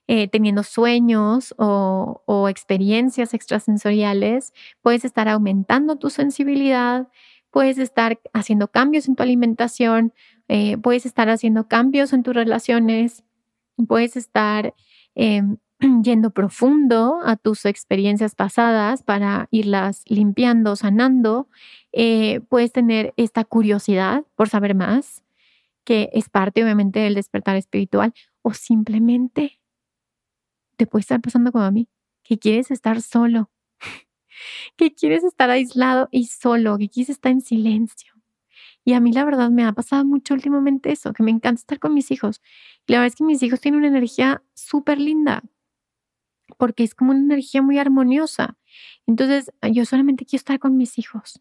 eh, 0.06 0.28
teniendo 0.28 0.62
sueños 0.62 1.54
o, 1.56 2.48
experiencias 2.50 3.32
extrasensoriales, 3.32 4.52
puedes 4.82 5.04
estar 5.04 5.28
aumentando 5.28 5.96
tu 5.96 6.10
sensibilidad, 6.10 7.08
puedes 7.50 7.78
estar 7.78 8.20
haciendo 8.34 8.68
cambios 8.68 9.08
en 9.08 9.16
tu 9.16 9.22
alimentación, 9.22 10.12
eh, 10.48 10.76
puedes 10.76 11.06
estar 11.06 11.30
haciendo 11.30 11.68
cambios 11.68 12.12
en 12.12 12.22
tus 12.22 12.34
relaciones, 12.34 13.24
puedes 13.88 14.16
estar 14.16 14.74
em, 15.14 15.56
yendo 16.02 16.30
profundo 16.30 17.20
a 17.24 17.36
tus 17.36 17.64
experiencias 17.64 18.34
pasadas 18.34 19.02
para 19.02 19.48
irlas 19.50 20.02
limpiando, 20.06 20.76
sanando. 20.76 21.48
Eh, 21.92 22.40
puedes 22.48 22.72
tener 22.72 23.14
esta 23.16 23.44
curiosidad 23.44 24.24
por 24.36 24.48
saber 24.48 24.74
más, 24.74 25.22
que 25.84 26.10
es 26.12 26.28
parte 26.28 26.62
obviamente 26.62 27.00
del 27.00 27.14
despertar 27.14 27.56
espiritual, 27.56 28.12
o 28.42 28.52
simplemente 28.52 29.60
te 30.76 30.86
puede 30.86 31.02
estar 31.02 31.20
pasando 31.20 31.52
como 31.52 31.64
a 31.64 31.70
mí, 31.70 31.88
que 32.22 32.38
quieres 32.38 32.70
estar 32.70 33.00
solo, 33.02 33.50
que 34.76 34.94
quieres 34.94 35.24
estar 35.24 35.50
aislado 35.50 36.08
y 36.10 36.26
solo, 36.26 36.78
que 36.78 36.88
quieres 36.88 37.10
estar 37.10 37.32
en 37.32 37.40
silencio. 37.40 38.12
Y 38.84 38.92
a 38.92 39.00
mí 39.00 39.12
la 39.12 39.24
verdad 39.24 39.50
me 39.50 39.64
ha 39.64 39.72
pasado 39.72 40.04
mucho 40.04 40.34
últimamente 40.34 40.92
eso, 40.92 41.12
que 41.12 41.22
me 41.22 41.30
encanta 41.30 41.60
estar 41.60 41.78
con 41.78 41.94
mis 41.94 42.10
hijos. 42.10 42.42
Y 42.86 42.92
la 42.92 42.98
verdad 42.98 43.12
es 43.12 43.16
que 43.16 43.24
mis 43.24 43.42
hijos 43.42 43.60
tienen 43.60 43.78
una 43.78 43.88
energía 43.88 44.42
súper 44.54 45.00
linda, 45.00 45.42
porque 46.58 46.84
es 46.84 46.94
como 46.94 47.12
una 47.12 47.20
energía 47.20 47.62
muy 47.62 47.78
armoniosa. 47.78 48.58
Entonces 49.06 49.52
yo 49.72 49.84
solamente 49.86 50.26
quiero 50.26 50.40
estar 50.40 50.58
con 50.58 50.76
mis 50.76 50.98
hijos. 50.98 51.40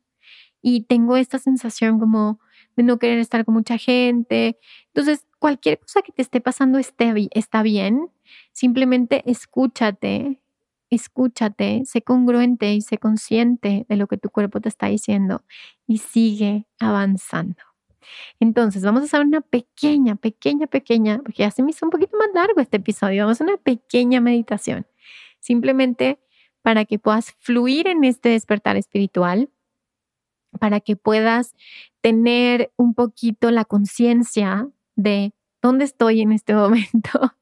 Y 0.62 0.84
tengo 0.84 1.17
esta 1.17 1.39
sensación 1.39 2.00
como 2.00 2.39
de 2.76 2.84
no 2.84 2.98
querer 2.98 3.19
estar 3.19 3.43
con 3.46 3.54
mucha 3.56 3.78
gente. 3.78 4.58
Entonces, 4.88 5.28
cualquier 5.44 5.78
cosa 5.78 6.02
que 6.02 6.14
te 6.14 6.22
esté 6.22 6.40
pasando 6.40 6.80
está 6.80 7.64
bien. 7.64 8.10
Simplemente 8.54 9.30
escúchate, 9.30 10.42
escúchate, 10.90 11.84
sé 11.84 12.02
congruente 12.02 12.74
y 12.74 12.80
sé 12.80 12.98
consciente 12.98 13.86
de 13.90 13.98
lo 13.98 14.08
que 14.08 14.16
tu 14.18 14.30
cuerpo 14.30 14.62
te 14.62 14.70
está 14.70 14.88
diciendo 14.88 15.44
y 15.86 15.98
sigue 15.98 16.66
avanzando. 16.80 17.62
Entonces, 18.40 18.86
vamos 18.86 19.02
a 19.02 19.04
hacer 19.04 19.20
una 19.20 19.42
pequeña, 19.42 20.16
pequeña, 20.16 20.68
pequeña, 20.68 21.18
porque 21.18 21.44
ya 21.44 21.52
se 21.52 21.62
me 21.62 21.72
hizo 21.72 21.86
un 21.88 21.90
poquito 21.90 22.16
más 22.18 22.30
largo 22.34 22.62
este 22.62 22.78
episodio, 22.78 23.24
vamos 23.26 23.42
a 23.42 23.44
una 23.44 23.58
pequeña 23.58 24.22
meditación, 24.22 24.88
simplemente 25.42 26.22
para 26.62 26.86
que 26.86 27.00
puedas 27.00 27.34
fluir 27.40 27.90
en 27.90 28.06
este 28.06 28.30
despertar 28.30 28.78
espiritual, 28.78 29.50
para 30.58 30.80
que 30.80 30.96
puedas 30.96 31.54
tener 32.00 32.72
un 32.78 32.94
poquito 32.94 33.52
la 33.52 33.66
conciencia 33.66 34.70
de 34.96 35.34
dónde 35.62 35.86
estoy 35.86 36.22
en 36.22 36.32
este 36.32 36.54
momento, 36.56 37.34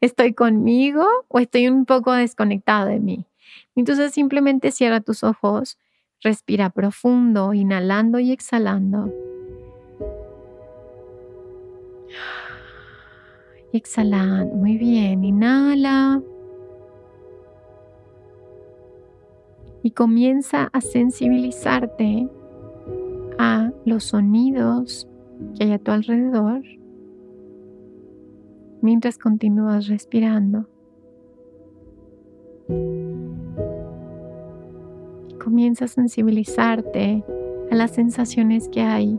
¿Estoy 0.00 0.34
conmigo 0.34 1.06
o 1.28 1.38
estoy 1.38 1.68
un 1.68 1.84
poco 1.84 2.12
desconectado 2.12 2.88
de 2.88 3.00
mí? 3.00 3.26
Entonces 3.74 4.12
simplemente 4.12 4.72
cierra 4.72 5.00
tus 5.00 5.22
ojos, 5.24 5.78
respira 6.20 6.70
profundo, 6.70 7.52
inhalando 7.54 8.18
y 8.18 8.32
exhalando. 8.32 9.12
Y 13.72 13.76
exhalando, 13.76 14.54
muy 14.54 14.76
bien, 14.76 15.24
inhala. 15.24 16.20
Y 19.82 19.92
comienza 19.92 20.68
a 20.72 20.80
sensibilizarte 20.80 22.28
a 23.38 23.72
los 23.84 24.04
sonidos 24.04 25.08
que 25.56 25.64
hay 25.64 25.72
a 25.72 25.78
tu 25.78 25.90
alrededor 25.90 26.62
mientras 28.82 29.16
continúas 29.16 29.88
respirando. 29.88 30.66
comienza 35.42 35.86
a 35.86 35.88
sensibilizarte 35.88 37.24
a 37.70 37.74
las 37.74 37.90
sensaciones 37.90 38.68
que 38.68 38.80
hay 38.80 39.18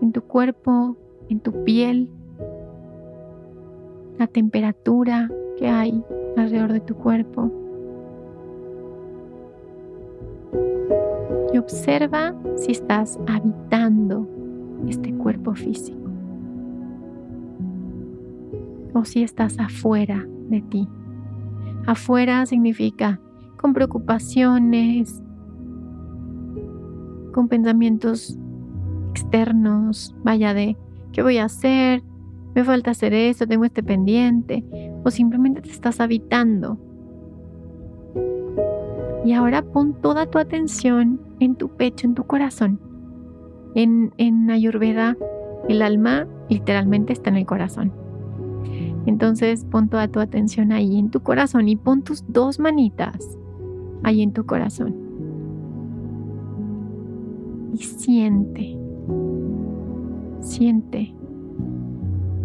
en 0.00 0.12
tu 0.12 0.22
cuerpo, 0.22 0.96
en 1.28 1.40
tu 1.40 1.64
piel, 1.64 2.08
la 4.18 4.26
temperatura 4.26 5.30
que 5.56 5.66
hay 5.66 6.04
alrededor 6.36 6.72
de 6.72 6.80
tu 6.80 6.94
cuerpo. 6.94 7.50
Y 11.52 11.58
observa 11.58 12.34
si 12.56 12.72
estás 12.72 13.18
habitando 13.26 14.28
este 14.86 15.14
cuerpo 15.14 15.54
físico 15.54 16.03
o 18.94 19.04
si 19.04 19.22
estás 19.22 19.58
afuera 19.58 20.26
de 20.48 20.62
ti. 20.62 20.88
Afuera 21.86 22.46
significa 22.46 23.20
con 23.58 23.74
preocupaciones, 23.74 25.22
con 27.32 27.48
pensamientos 27.48 28.38
externos, 29.10 30.14
vaya 30.22 30.54
de, 30.54 30.76
¿qué 31.12 31.22
voy 31.22 31.38
a 31.38 31.44
hacer? 31.44 32.02
Me 32.54 32.64
falta 32.64 32.92
hacer 32.92 33.12
esto, 33.12 33.46
tengo 33.46 33.64
este 33.64 33.82
pendiente, 33.82 34.64
o 35.04 35.10
simplemente 35.10 35.60
te 35.60 35.70
estás 35.70 36.00
habitando. 36.00 36.78
Y 39.24 39.32
ahora 39.32 39.62
pon 39.62 39.94
toda 40.00 40.26
tu 40.26 40.38
atención 40.38 41.20
en 41.40 41.56
tu 41.56 41.68
pecho, 41.68 42.06
en 42.06 42.14
tu 42.14 42.24
corazón. 42.24 42.78
En, 43.74 44.12
en 44.18 44.50
Ayurveda, 44.50 45.16
el 45.68 45.82
alma 45.82 46.26
literalmente 46.48 47.12
está 47.12 47.30
en 47.30 47.36
el 47.36 47.46
corazón. 47.46 48.03
Entonces 49.06 49.64
pon 49.64 49.88
toda 49.88 50.08
tu 50.08 50.20
atención 50.20 50.72
ahí 50.72 50.98
en 50.98 51.10
tu 51.10 51.20
corazón 51.20 51.68
y 51.68 51.76
pon 51.76 52.02
tus 52.02 52.24
dos 52.28 52.58
manitas 52.58 53.38
ahí 54.02 54.22
en 54.22 54.32
tu 54.32 54.46
corazón. 54.46 54.94
Y 57.74 57.78
siente, 57.78 58.78
siente 60.40 61.14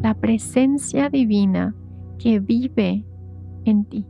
la 0.01 0.13
presencia 0.13 1.09
divina 1.09 1.75
que 2.17 2.39
vive 2.39 3.05
en 3.65 3.85
ti, 3.85 4.05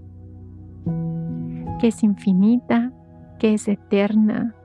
que 1.79 1.87
es 1.87 2.03
infinita, 2.03 2.91
que 3.37 3.55
es 3.55 3.67
eterna, 3.67 4.55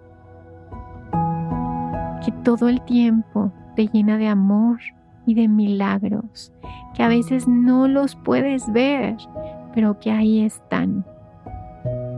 que 2.25 2.33
todo 2.45 2.69
el 2.69 2.81
tiempo 2.83 3.53
te 3.77 3.89
llena 3.89 4.17
de 4.17 4.29
amor 4.29 4.79
y 5.27 5.35
de 5.35 5.49
milagros, 5.49 6.53
que 6.95 7.03
a 7.03 7.09
veces 7.09 7.49
no 7.49 7.89
los 7.89 8.17
puedes 8.17 8.71
ver, 8.73 9.17
pero 9.75 9.99
que 9.99 10.11
ahí 10.11 10.41
están. 10.41 11.05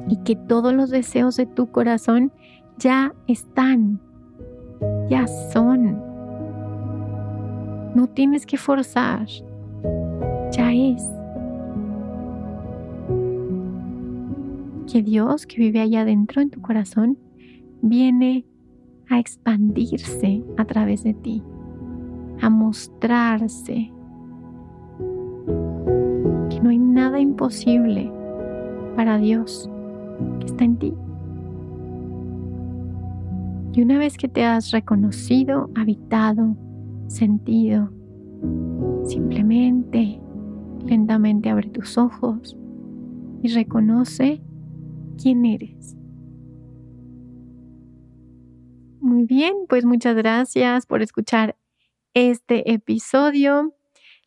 Y 0.09 0.17
que 0.19 0.37
todos 0.37 0.73
los 0.73 0.91
deseos 0.91 1.37
de 1.37 1.47
tu 1.47 1.71
corazón 1.71 2.33
ya 2.79 3.15
están, 3.27 4.01
ya 5.09 5.27
son. 5.27 6.01
No 7.95 8.07
tienes 8.09 8.47
que 8.47 8.57
forzar, 8.57 9.27
ya 10.53 10.73
es. 10.73 11.03
Que 14.93 15.03
Dios 15.03 15.47
que 15.47 15.57
vive 15.57 15.81
allá 15.81 16.03
adentro 16.03 16.41
en 16.41 16.51
tu 16.51 16.61
corazón 16.61 17.19
viene 17.83 18.45
a 19.09 19.19
expandirse 19.19 20.43
a 20.57 20.65
través 20.65 21.03
de 21.03 21.15
ti 21.15 21.43
a 22.41 22.51
mostrarse. 22.51 23.93
Que 26.51 26.61
no 26.61 26.71
hay 26.71 26.79
nada 26.79 27.21
imposible 27.21 28.13
para 28.97 29.19
Dios 29.19 29.71
que 30.41 30.47
está 30.47 30.65
en 30.65 30.77
ti. 30.79 30.95
Y 33.73 33.83
una 33.83 33.99
vez 33.99 34.17
que 34.17 34.29
te 34.29 34.45
has 34.45 34.71
reconocido, 34.71 35.71
habitado, 35.75 36.57
sentido, 37.09 37.91
simplemente, 39.05 40.19
lentamente 40.87 41.51
abre 41.51 41.69
tus 41.69 41.99
ojos 41.99 42.57
y 43.43 43.49
reconoce 43.49 44.43
quién 45.21 45.45
eres. 45.45 45.97
Muy 49.01 49.25
bien, 49.25 49.55
pues 49.69 49.85
muchas 49.85 50.17
gracias 50.17 50.87
por 50.87 51.03
escuchar 51.03 51.57
este 52.17 52.73
episodio. 52.73 53.75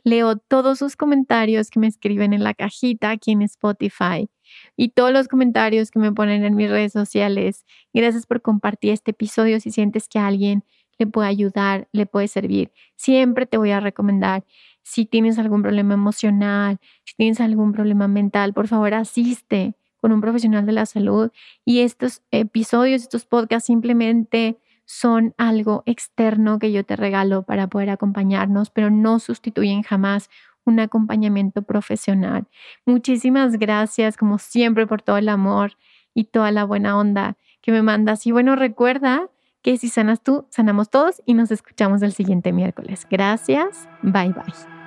Leo 0.04 0.38
todos 0.38 0.78
sus 0.78 0.95
comentarios 0.95 1.71
que 1.71 1.80
me 1.80 1.88
escriben 1.88 2.34
en 2.34 2.43
la 2.43 2.54
cajita 2.54 3.10
aquí 3.10 3.32
en 3.32 3.41
Spotify 3.41 4.30
y 4.78 4.89
todos 4.89 5.12
los 5.12 5.28
comentarios 5.28 5.89
que 5.89 5.97
me 5.97 6.12
ponen 6.12 6.45
en 6.45 6.56
mis 6.56 6.69
redes 6.69 6.93
sociales. 6.93 7.65
Gracias 7.91 8.28
por 8.28 8.43
compartir 8.43 8.91
este 8.91 9.12
episodio 9.12 9.60
si 9.60 9.71
sientes 9.71 10.08
que 10.08 10.19
a 10.19 10.28
alguien 10.28 10.63
le 10.99 11.08
puede 11.08 11.30
ayudar, 11.30 11.88
le 11.91 12.06
puede 12.06 12.28
servir. 12.28 12.71
Siempre 12.95 13.47
te 13.47 13.58
voy 13.58 13.71
a 13.71 13.80
recomendar 13.80 14.45
si 14.84 15.06
tienes 15.08 15.39
algún 15.39 15.63
problema 15.63 15.95
emocional, 15.95 16.80
si 17.06 17.15
tienes 17.15 17.41
algún 17.41 17.71
problema 17.71 18.08
mental, 18.08 18.54
por 18.54 18.67
favor 18.67 18.93
asiste 18.93 19.73
con 19.99 20.12
un 20.12 20.21
profesional 20.21 20.65
de 20.67 20.73
la 20.73 20.86
salud 20.86 21.32
y 21.65 21.80
estos 21.80 22.21
episodios, 22.30 23.02
estos 23.02 23.25
podcasts 23.25 23.65
simplemente 23.65 24.60
son 24.89 25.36
algo 25.38 25.84
externo 25.86 26.58
que 26.58 26.71
yo 26.71 26.84
te 26.84 26.95
regalo 26.95 27.43
para 27.43 27.67
poder 27.67 27.91
acompañarnos, 27.91 28.71
pero 28.71 28.89
no 28.89 29.19
sustituyen 29.19 29.84
jamás 29.84 30.32
un 30.65 30.80
acompañamiento 30.80 31.62
profesional. 31.62 32.47
Muchísimas 32.88 33.58
gracias, 33.60 34.17
como 34.17 34.39
siempre, 34.39 34.88
por 34.88 35.04
todo 35.04 35.17
el 35.17 35.30
amor 35.30 35.73
y 36.15 36.23
toda 36.23 36.49
la 36.49 36.63
buena 36.63 36.97
onda 36.97 37.38
que 37.62 37.71
me 37.71 37.84
mandas. 37.84 38.25
Y 38.25 38.32
bueno, 38.32 38.56
recuerda 38.56 39.30
que 39.62 39.78
si 39.78 39.89
sanas 39.89 40.23
tú, 40.23 40.47
sanamos 40.49 40.89
todos 40.89 41.21
y 41.23 41.36
nos 41.36 41.52
escuchamos 41.52 42.02
el 42.02 42.12
siguiente 42.12 42.52
miércoles. 42.52 43.06
Gracias. 43.12 43.88
Bye 44.02 44.34
bye. 44.34 44.78